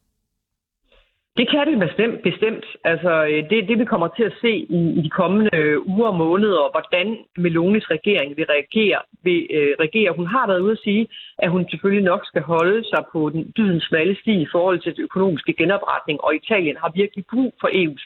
Det 1.38 1.50
kan 1.50 1.66
det 1.66 1.78
bestemt. 1.88 2.22
bestemt. 2.22 2.66
Altså, 2.84 3.12
øh, 3.24 3.50
det, 3.50 3.68
det 3.68 3.78
vi 3.78 3.84
kommer 3.84 4.08
til 4.16 4.24
at 4.24 4.34
se 4.40 4.52
i, 4.78 4.80
i 4.98 5.00
de 5.02 5.10
kommende 5.10 5.56
øh, 5.56 5.78
uger 5.86 6.08
og 6.08 6.14
måneder, 6.14 6.70
hvordan 6.74 7.18
Melonis 7.36 7.90
regering 7.90 8.36
vil 8.36 8.46
reagere. 8.46 8.98
Vil, 9.22 9.46
øh, 9.50 9.74
reagere. 9.80 10.16
Hun 10.16 10.26
har 10.26 10.46
været 10.46 10.60
ude 10.60 10.72
at 10.72 10.84
sige, 10.84 11.08
at 11.38 11.50
hun 11.50 11.68
selvfølgelig 11.70 12.04
nok 12.04 12.22
skal 12.26 12.42
holde 12.42 12.84
sig 12.84 13.04
på 13.12 13.30
den 13.30 13.52
dydens 13.56 13.84
smalle 13.84 14.16
sti 14.20 14.34
i 14.42 14.48
forhold 14.52 14.78
til 14.80 14.96
den 14.96 15.04
økonomiske 15.04 15.52
genopretning, 15.52 16.20
og 16.24 16.34
Italien 16.34 16.76
har 16.76 16.90
virkelig 16.94 17.24
brug 17.30 17.54
for 17.60 17.68
EU's 17.68 18.04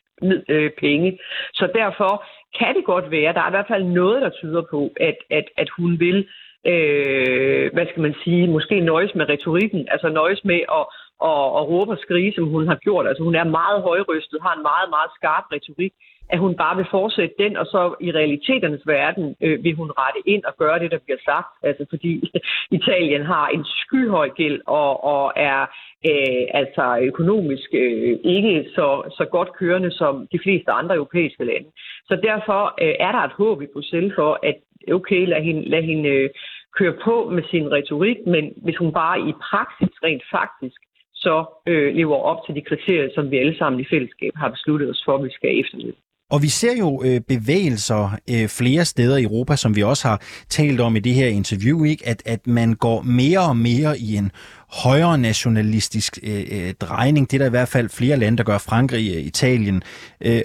øh, 0.48 0.70
penge. 0.70 1.18
Så 1.54 1.68
derfor 1.74 2.24
kan 2.58 2.74
det 2.74 2.84
godt 2.84 3.10
være, 3.10 3.32
der 3.32 3.40
er 3.40 3.48
i 3.48 3.56
hvert 3.56 3.72
fald 3.72 3.84
noget, 3.84 4.22
der 4.22 4.28
tyder 4.30 4.62
på, 4.70 4.90
at, 5.00 5.16
at, 5.30 5.44
at 5.56 5.68
hun 5.78 6.00
vil 6.00 6.26
øh, 6.66 7.72
hvad 7.72 7.86
skal 7.90 8.02
man 8.02 8.14
sige, 8.24 8.46
måske 8.46 8.80
nøjes 8.80 9.14
med 9.14 9.28
retorikken, 9.28 9.88
altså 9.90 10.08
nøjes 10.08 10.44
med 10.44 10.60
at 10.78 10.84
og, 11.20 11.52
og 11.52 11.68
råbe 11.68 11.92
og 11.92 11.98
skrige, 11.98 12.32
som 12.34 12.44
hun 12.54 12.68
har 12.68 12.78
gjort. 12.86 13.06
Altså 13.06 13.22
hun 13.22 13.34
er 13.34 13.44
meget 13.44 13.82
højrystet, 13.82 14.42
har 14.42 14.54
en 14.54 14.62
meget, 14.62 14.88
meget 14.90 15.10
skarp 15.18 15.44
retorik, 15.52 15.92
at 16.30 16.38
hun 16.38 16.54
bare 16.56 16.76
vil 16.76 16.86
fortsætte 16.90 17.34
den, 17.38 17.56
og 17.56 17.66
så 17.66 17.94
i 18.00 18.12
realiteternes 18.12 18.86
verden 18.86 19.36
øh, 19.40 19.64
vil 19.64 19.74
hun 19.74 19.90
rette 19.90 20.20
ind 20.26 20.44
og 20.44 20.54
gøre 20.56 20.78
det, 20.78 20.90
der 20.90 20.98
bliver 21.04 21.18
sagt. 21.24 21.52
Altså 21.62 21.86
fordi 21.90 22.12
Italien 22.78 23.22
har 23.22 23.48
en 23.48 23.64
skyhøj 23.64 24.28
gæld 24.28 24.60
og, 24.66 25.04
og 25.04 25.32
er 25.36 25.60
øh, 26.10 26.44
altså 26.54 26.98
økonomisk 27.02 27.68
øh, 27.72 28.18
ikke 28.24 28.66
så, 28.74 28.88
så 29.18 29.24
godt 29.24 29.50
kørende 29.52 29.90
som 29.90 30.26
de 30.32 30.38
fleste 30.42 30.70
andre 30.70 30.94
europæiske 30.94 31.44
lande. 31.44 31.68
Så 32.08 32.14
derfor 32.22 32.62
øh, 32.82 32.94
er 33.00 33.12
der 33.12 33.22
et 33.24 33.38
håb 33.40 33.62
i 33.62 33.72
Bruxelles 33.72 34.12
for, 34.14 34.38
at 34.42 34.56
okay, 34.92 35.26
lad 35.26 35.42
hende, 35.42 35.68
lad 35.68 35.82
hende 35.82 36.08
øh, 36.08 36.30
køre 36.78 36.94
på 37.04 37.30
med 37.30 37.42
sin 37.50 37.72
retorik, 37.72 38.18
men 38.26 38.52
hvis 38.64 38.76
hun 38.76 38.92
bare 38.92 39.20
i 39.20 39.32
praksis 39.50 39.94
rent 40.04 40.22
faktisk 40.30 40.80
så 41.24 41.36
øh, 41.70 41.94
lever 41.94 42.16
op 42.30 42.40
til 42.46 42.54
de 42.54 42.62
kriterier, 42.68 43.08
som 43.14 43.30
vi 43.30 43.36
alle 43.38 43.56
sammen 43.58 43.80
i 43.80 43.86
fællesskab 43.92 44.32
har 44.36 44.50
besluttet 44.56 44.90
os 44.90 45.02
for, 45.04 45.14
at 45.18 45.24
vi 45.24 45.30
skal 45.30 45.60
efterleve. 45.60 45.94
Og 46.30 46.42
vi 46.42 46.48
ser 46.48 46.76
jo 46.78 47.02
øh, 47.06 47.20
bevægelser 47.20 48.18
øh, 48.30 48.48
flere 48.48 48.84
steder 48.84 49.16
i 49.16 49.22
Europa, 49.22 49.56
som 49.56 49.76
vi 49.76 49.82
også 49.82 50.08
har 50.08 50.22
talt 50.48 50.80
om 50.80 50.96
i 50.96 50.98
det 50.98 51.14
her 51.14 51.26
interview, 51.26 51.84
ikke? 51.84 52.08
At, 52.08 52.22
at 52.26 52.46
man 52.46 52.74
går 52.74 53.02
mere 53.02 53.40
og 53.40 53.56
mere 53.56 53.98
i 53.98 54.16
en 54.16 54.30
højere 54.84 55.18
nationalistisk 55.18 56.18
øh, 56.22 56.44
øh, 56.52 56.74
drejning. 56.74 57.30
Det 57.30 57.36
er 57.36 57.38
der 57.38 57.46
i 57.46 57.56
hvert 57.58 57.68
fald 57.68 57.88
flere 57.88 58.16
lande, 58.16 58.38
der 58.38 58.44
gør 58.44 58.58
Frankrig, 58.58 59.16
øh, 59.16 59.22
Italien. 59.22 59.82
Øh, 60.20 60.42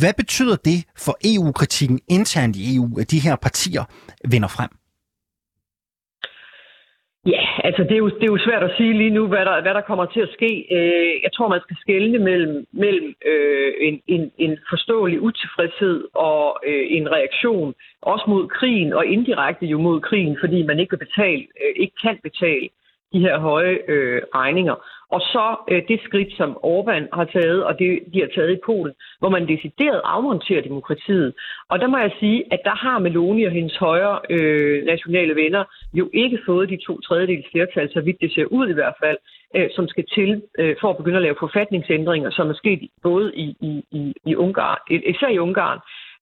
Hvad 0.00 0.14
betyder 0.16 0.56
det 0.56 0.84
for 0.98 1.18
EU-kritikken 1.24 2.00
internt 2.08 2.56
i 2.56 2.76
EU, 2.76 2.98
at 3.00 3.10
de 3.10 3.18
her 3.18 3.36
partier 3.36 3.84
vinder 4.30 4.48
frem? 4.48 4.70
Ja, 7.26 7.42
altså 7.64 7.82
det 7.82 7.92
er, 7.92 8.02
jo, 8.04 8.08
det 8.08 8.22
er 8.22 8.34
jo 8.36 8.46
svært 8.46 8.62
at 8.62 8.76
sige 8.76 8.92
lige 8.92 9.10
nu, 9.10 9.26
hvad 9.26 9.44
der, 9.44 9.62
hvad 9.62 9.74
der 9.74 9.80
kommer 9.80 10.06
til 10.06 10.20
at 10.20 10.32
ske. 10.32 10.66
Øh, 10.76 11.22
jeg 11.22 11.32
tror, 11.32 11.48
man 11.48 11.60
skal 11.60 11.76
skelne 11.80 12.18
mellem, 12.18 12.66
mellem 12.72 13.14
øh, 13.26 13.72
en, 13.80 14.00
en, 14.06 14.32
en 14.38 14.58
forståelig 14.70 15.20
utilfredshed 15.20 16.04
og 16.14 16.60
øh, 16.66 16.86
en 16.88 17.12
reaktion, 17.12 17.74
også 18.02 18.24
mod 18.28 18.48
krigen, 18.48 18.92
og 18.92 19.06
indirekte 19.06 19.66
jo 19.66 19.78
mod 19.78 20.00
krigen, 20.00 20.36
fordi 20.40 20.62
man 20.62 20.78
ikke, 20.78 20.90
vil 20.90 21.06
betale, 21.06 21.42
øh, 21.62 21.72
ikke 21.76 21.96
kan 22.02 22.18
betale 22.22 22.68
de 23.12 23.20
her 23.20 23.38
høje 23.38 23.78
øh, 23.88 24.22
regninger. 24.34 24.76
Og 25.14 25.20
så 25.20 25.46
øh, 25.70 25.82
det 25.88 26.00
skridt, 26.04 26.32
som 26.36 26.50
Orbán 26.72 27.04
har 27.18 27.24
taget, 27.24 27.64
og 27.64 27.78
det 27.78 27.88
de 28.12 28.20
har 28.20 28.30
taget 28.34 28.52
i 28.52 28.64
Polen, 28.66 28.94
hvor 29.18 29.28
man 29.28 29.48
decideret 29.48 30.00
afmonterer 30.04 30.62
demokratiet. 30.62 31.34
Og 31.70 31.80
der 31.80 31.86
må 31.86 31.98
jeg 31.98 32.12
sige, 32.20 32.44
at 32.54 32.60
der 32.64 32.76
har 32.84 32.98
Meloni 32.98 33.44
og 33.44 33.52
hendes 33.52 33.76
højre 33.76 34.18
øh, 34.30 34.84
nationale 34.84 35.34
venner 35.34 35.64
jo 35.94 36.10
ikke 36.12 36.38
fået 36.46 36.68
de 36.68 36.78
to 36.86 37.00
tredjedels 37.00 37.46
flertal, 37.52 37.92
så 37.92 38.00
vidt 38.00 38.20
det 38.20 38.34
ser 38.34 38.44
ud 38.44 38.68
i 38.68 38.78
hvert 38.78 38.96
fald, 39.04 39.18
øh, 39.56 39.68
som 39.76 39.88
skal 39.88 40.04
til 40.14 40.42
øh, 40.58 40.76
for 40.80 40.90
at 40.90 40.96
begynde 40.96 41.16
at 41.16 41.22
lave 41.22 41.36
forfatningsændringer, 41.40 42.30
som 42.30 42.50
er 42.50 42.54
sket 42.54 42.80
både 43.02 43.34
i, 43.34 43.56
i, 43.60 43.72
i, 43.92 44.12
i 44.26 44.34
Ungarn, 44.36 44.78
især 44.90 45.28
i 45.28 45.38
Ungarn, 45.38 45.78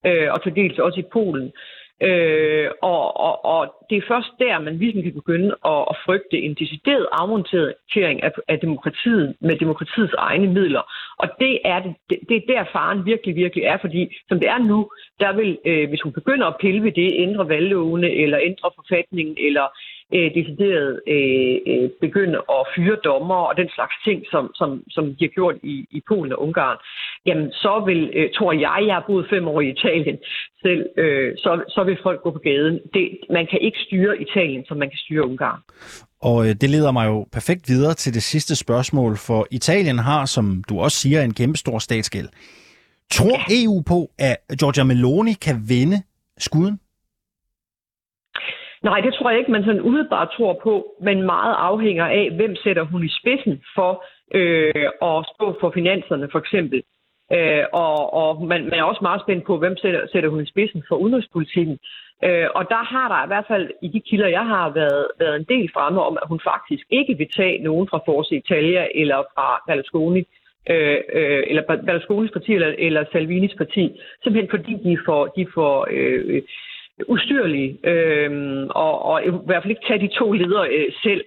øh, 0.07 0.29
og 0.33 0.43
til 0.43 0.55
dels 0.55 0.79
også 0.79 1.01
i 1.01 1.11
Polen. 1.13 1.47
Øh, 1.47 1.82
Øh, 2.09 2.71
og, 2.83 3.21
og, 3.27 3.45
og 3.45 3.75
det 3.91 3.97
er 3.97 4.09
først 4.09 4.31
der, 4.39 4.59
man 4.59 4.79
ligesom 4.79 5.03
kan 5.03 5.15
begynde 5.15 5.51
at, 5.73 5.83
at 5.91 5.97
frygte 6.07 6.37
en 6.47 6.55
decideret 6.55 7.07
afmontering 7.13 8.23
af, 8.23 8.33
af 8.49 8.59
demokratiet 8.59 9.35
med 9.41 9.57
demokratiets 9.57 10.15
egne 10.19 10.47
midler. 10.47 10.83
Og 11.19 11.29
det 11.41 11.59
er, 11.65 11.79
det, 12.11 12.19
det 12.29 12.37
er 12.37 12.47
der 12.53 12.65
faren 12.73 13.07
virkelig, 13.07 13.37
virkelig 13.37 13.65
er, 13.65 13.79
fordi 13.81 14.17
som 14.29 14.41
det 14.41 14.49
er 14.49 14.59
nu, 14.59 14.91
der 15.21 15.33
vil, 15.33 15.59
øh, 15.65 15.89
hvis 15.89 16.03
hun 16.03 16.13
begynder 16.13 16.47
at 16.47 16.57
pille 16.61 16.83
ved 16.83 16.93
det, 16.93 17.13
ændre 17.15 17.49
valglovene 17.49 18.11
eller 18.11 18.39
ændre 18.43 18.71
forfatningen 18.77 19.37
eller 19.47 19.67
øh, 20.17 20.29
decideret 20.39 21.01
øh, 21.15 21.57
øh, 21.73 21.91
begynde 22.01 22.39
at 22.57 22.63
fyre 22.75 22.97
dommer 23.05 23.41
og 23.49 23.57
den 23.57 23.69
slags 23.77 23.97
ting, 24.07 24.19
som, 24.33 24.45
som, 24.55 24.71
som 24.95 25.05
de 25.17 25.25
har 25.25 25.35
gjort 25.39 25.57
i, 25.63 25.77
i 25.91 26.01
Polen 26.09 26.33
og 26.33 26.43
Ungarn, 26.43 26.79
jamen 27.27 27.49
så 27.53 27.83
vil, 27.89 28.11
øh, 28.15 28.31
tror 28.37 28.53
jeg, 28.53 28.79
jeg 28.87 28.95
har 28.95 29.05
boet 29.07 29.27
fem 29.31 29.49
år 29.49 29.61
i 29.61 29.69
Italien 29.77 30.19
selv, 30.63 30.83
øh, 31.03 31.33
så, 31.37 31.51
så 31.69 31.85
vil 31.85 31.99
folk 32.03 32.21
gå 32.23 32.31
på 32.31 32.39
gaden. 32.39 32.81
Det, 32.95 33.05
man 33.31 33.47
kan 33.51 33.59
ikke 33.61 33.79
styre 33.87 34.23
Italien, 34.23 34.65
som 34.69 34.77
man 34.77 34.89
kan 34.89 34.99
styre 35.05 35.27
Ungarn. 35.29 35.61
Og 36.29 36.39
øh, 36.47 36.55
det 36.61 36.71
leder 36.71 36.93
mig 36.93 37.07
jo 37.07 37.27
perfekt 37.33 37.69
videre 37.69 37.95
til 37.95 38.15
det 38.15 38.23
sidste 38.23 38.57
spørgsmål, 38.57 39.17
for 39.17 39.47
Italien 39.51 39.99
har, 39.99 40.27
som 40.27 40.65
du 40.69 40.81
også 40.81 40.97
siger, 40.97 41.23
en 41.23 41.35
kæmpe 41.35 41.59
stor 41.59 41.79
statsgæld. 41.79 42.29
Tror. 43.11 43.39
EU 43.65 43.83
på, 43.87 44.11
at 44.19 44.37
Giorgia 44.59 44.85
Meloni 44.85 45.33
kan 45.33 45.57
vinde 45.69 46.03
skuden? 46.39 46.81
Nej, 48.83 49.01
det 49.01 49.15
tror 49.15 49.31
jeg 49.31 49.39
ikke, 49.39 49.53
man 49.53 49.65
sådan 49.65 49.81
udebart 49.81 50.29
tror 50.37 50.61
på, 50.63 50.95
men 51.01 51.23
meget 51.23 51.55
afhænger 51.59 52.07
af, 52.07 52.31
hvem 52.37 52.57
sætter 52.57 52.83
hun 52.83 53.05
i 53.05 53.09
spidsen 53.09 53.63
for 53.75 54.05
øh, 54.35 54.87
at 55.03 55.27
stå 55.35 55.57
for 55.61 55.71
finanserne, 55.75 56.29
for 56.33 56.39
eksempel. 56.39 56.83
Øh, 57.33 57.65
og 57.73 58.15
og 58.15 58.47
man, 58.47 58.65
man 58.65 58.79
er 58.79 58.83
også 58.83 59.03
meget 59.03 59.21
spændt 59.21 59.45
på, 59.47 59.59
hvem 59.59 59.77
sætter, 59.77 60.07
sætter 60.13 60.31
hun 60.31 60.43
i 60.43 60.47
spidsen 60.47 60.83
for 60.89 60.97
udenrigspolitikken. 60.97 61.79
Øh, 62.25 62.49
og 62.55 62.65
der 62.69 62.83
har 62.93 63.09
der 63.09 63.25
i 63.25 63.27
hvert 63.27 63.45
fald 63.49 63.71
i 63.83 63.89
de 63.89 64.01
kilder, 64.01 64.29
jeg 64.29 64.47
har 64.47 64.71
været, 64.71 65.07
været 65.19 65.37
en 65.37 65.47
del 65.49 65.71
fremme 65.75 66.03
om, 66.03 66.19
at 66.23 66.29
hun 66.29 66.41
faktisk 66.45 66.87
ikke 66.91 67.15
vil 67.19 67.29
tage 67.37 67.63
nogen 67.63 67.89
fra 67.89 68.01
Force 68.07 68.37
Italia 68.37 68.89
eller 68.95 69.19
fra 69.35 69.63
Berlusconi, 69.67 70.23
øh, 70.71 70.99
øh, 71.13 71.43
eller 71.47 71.63
Berlusconis 71.87 72.31
parti 72.31 72.55
eller, 72.55 72.75
eller 72.79 73.05
Salvinis 73.13 73.55
parti, 73.55 74.01
simpelthen 74.23 74.51
fordi 74.51 74.73
de 74.85 74.99
får, 75.07 75.27
de 75.27 75.47
får 75.55 75.87
øh, 75.91 76.43
ustyrlige, 77.09 77.79
øh, 77.85 78.31
og, 78.71 79.03
og 79.05 79.25
i 79.27 79.31
hvert 79.47 79.63
fald 79.63 79.71
ikke 79.71 79.87
tage 79.89 80.01
de 80.01 80.15
to 80.19 80.33
ledere 80.33 80.69
øh, 80.69 80.93
selv. 81.03 81.25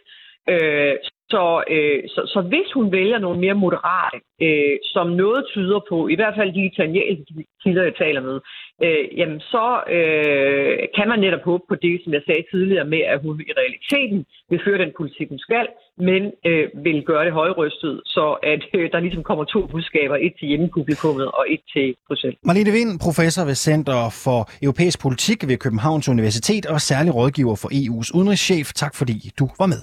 Øh, 0.49 0.95
så, 1.29 1.63
øh, 1.69 2.03
så, 2.13 2.21
så 2.33 2.39
hvis 2.51 2.69
hun 2.73 2.91
vælger 2.91 3.19
nogle 3.19 3.39
mere 3.39 3.53
moderate, 3.65 4.17
øh, 4.41 4.75
som 4.93 5.07
noget 5.07 5.45
tyder 5.53 5.79
på, 5.89 6.07
i 6.07 6.15
hvert 6.15 6.35
fald 6.37 6.53
de 6.53 6.65
italienske 6.71 7.45
kilder, 7.63 7.83
jeg 7.83 7.95
taler 7.95 8.21
med, 8.21 8.37
øh, 8.85 9.05
jamen 9.19 9.39
så 9.39 9.65
øh, 9.95 10.77
kan 10.97 11.07
man 11.11 11.19
netop 11.19 11.43
håbe 11.49 11.63
på 11.69 11.75
det, 11.75 11.95
som 12.03 12.13
jeg 12.13 12.23
sagde 12.25 12.43
tidligere, 12.51 12.87
med 12.93 13.01
at 13.13 13.17
hun 13.25 13.35
i 13.49 13.51
realiteten 13.61 14.25
vil 14.49 14.61
føre 14.65 14.77
den 14.83 14.91
politik, 14.97 15.27
hun 15.29 15.39
skal, 15.47 15.67
men 15.97 16.21
øh, 16.49 16.65
vil 16.85 17.03
gøre 17.09 17.25
det 17.25 17.33
højrystet, 17.33 18.01
så 18.05 18.25
at 18.53 18.63
øh, 18.77 18.91
der 18.91 18.99
ligesom 18.99 19.23
kommer 19.23 19.43
to 19.43 19.59
budskaber, 19.73 20.15
et 20.15 20.33
til 20.39 20.47
hjemmepublikummet 20.47 21.25
og 21.37 21.43
et 21.53 21.63
til 21.73 21.95
Bruxelles. 22.07 22.39
Marlene 22.43 22.71
Vind, 22.77 22.91
professor 23.07 23.43
ved 23.45 23.57
Center 23.69 23.99
for 24.23 24.39
Europæisk 24.65 24.97
Politik 25.01 25.39
ved 25.49 25.57
Københavns 25.57 26.09
Universitet 26.09 26.65
og 26.65 26.79
særlig 26.81 27.15
rådgiver 27.15 27.55
for 27.61 27.69
EU's 27.79 28.09
udenrigschef. 28.17 28.67
Tak 28.83 28.93
fordi 28.95 29.15
du 29.39 29.45
var 29.59 29.69
med. 29.73 29.81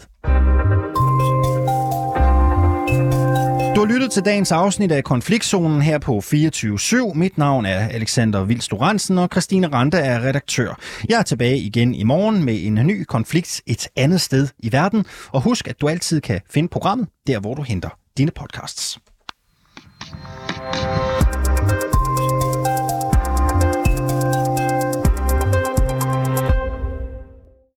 Lyttet 4.03 4.15
til 4.15 4.25
dagens 4.25 4.53
afsnit 4.53 4.93
af 4.93 5.05
Konfliktzonen 5.05 5.83
her 5.83 5.99
på 5.99 6.19
24.7. 6.19 7.15
Mit 7.15 7.39
navn 7.39 7.67
er 7.67 7.89
Alexander 7.89 8.45
Vildstoransen, 8.45 9.19
og 9.19 9.29
Christine 9.33 9.67
Rante 9.67 9.97
er 9.99 10.21
redaktør. 10.21 10.79
Jeg 11.09 11.19
er 11.19 11.23
tilbage 11.23 11.59
igen 11.59 11.95
i 11.95 12.03
morgen 12.03 12.45
med 12.45 12.67
en 12.67 12.75
ny 12.75 13.05
konflikt 13.05 13.63
et 13.67 13.89
andet 13.97 14.21
sted 14.21 14.49
i 14.59 14.73
verden. 14.73 15.05
Og 15.33 15.41
husk, 15.41 15.69
at 15.69 15.81
du 15.81 15.89
altid 15.89 16.21
kan 16.21 16.41
finde 16.51 16.69
programmet 16.69 17.09
der, 17.27 17.41
hvor 17.41 17.55
du 17.55 17.63
henter 17.63 17.89
dine 18.17 18.31
podcasts. 18.31 18.99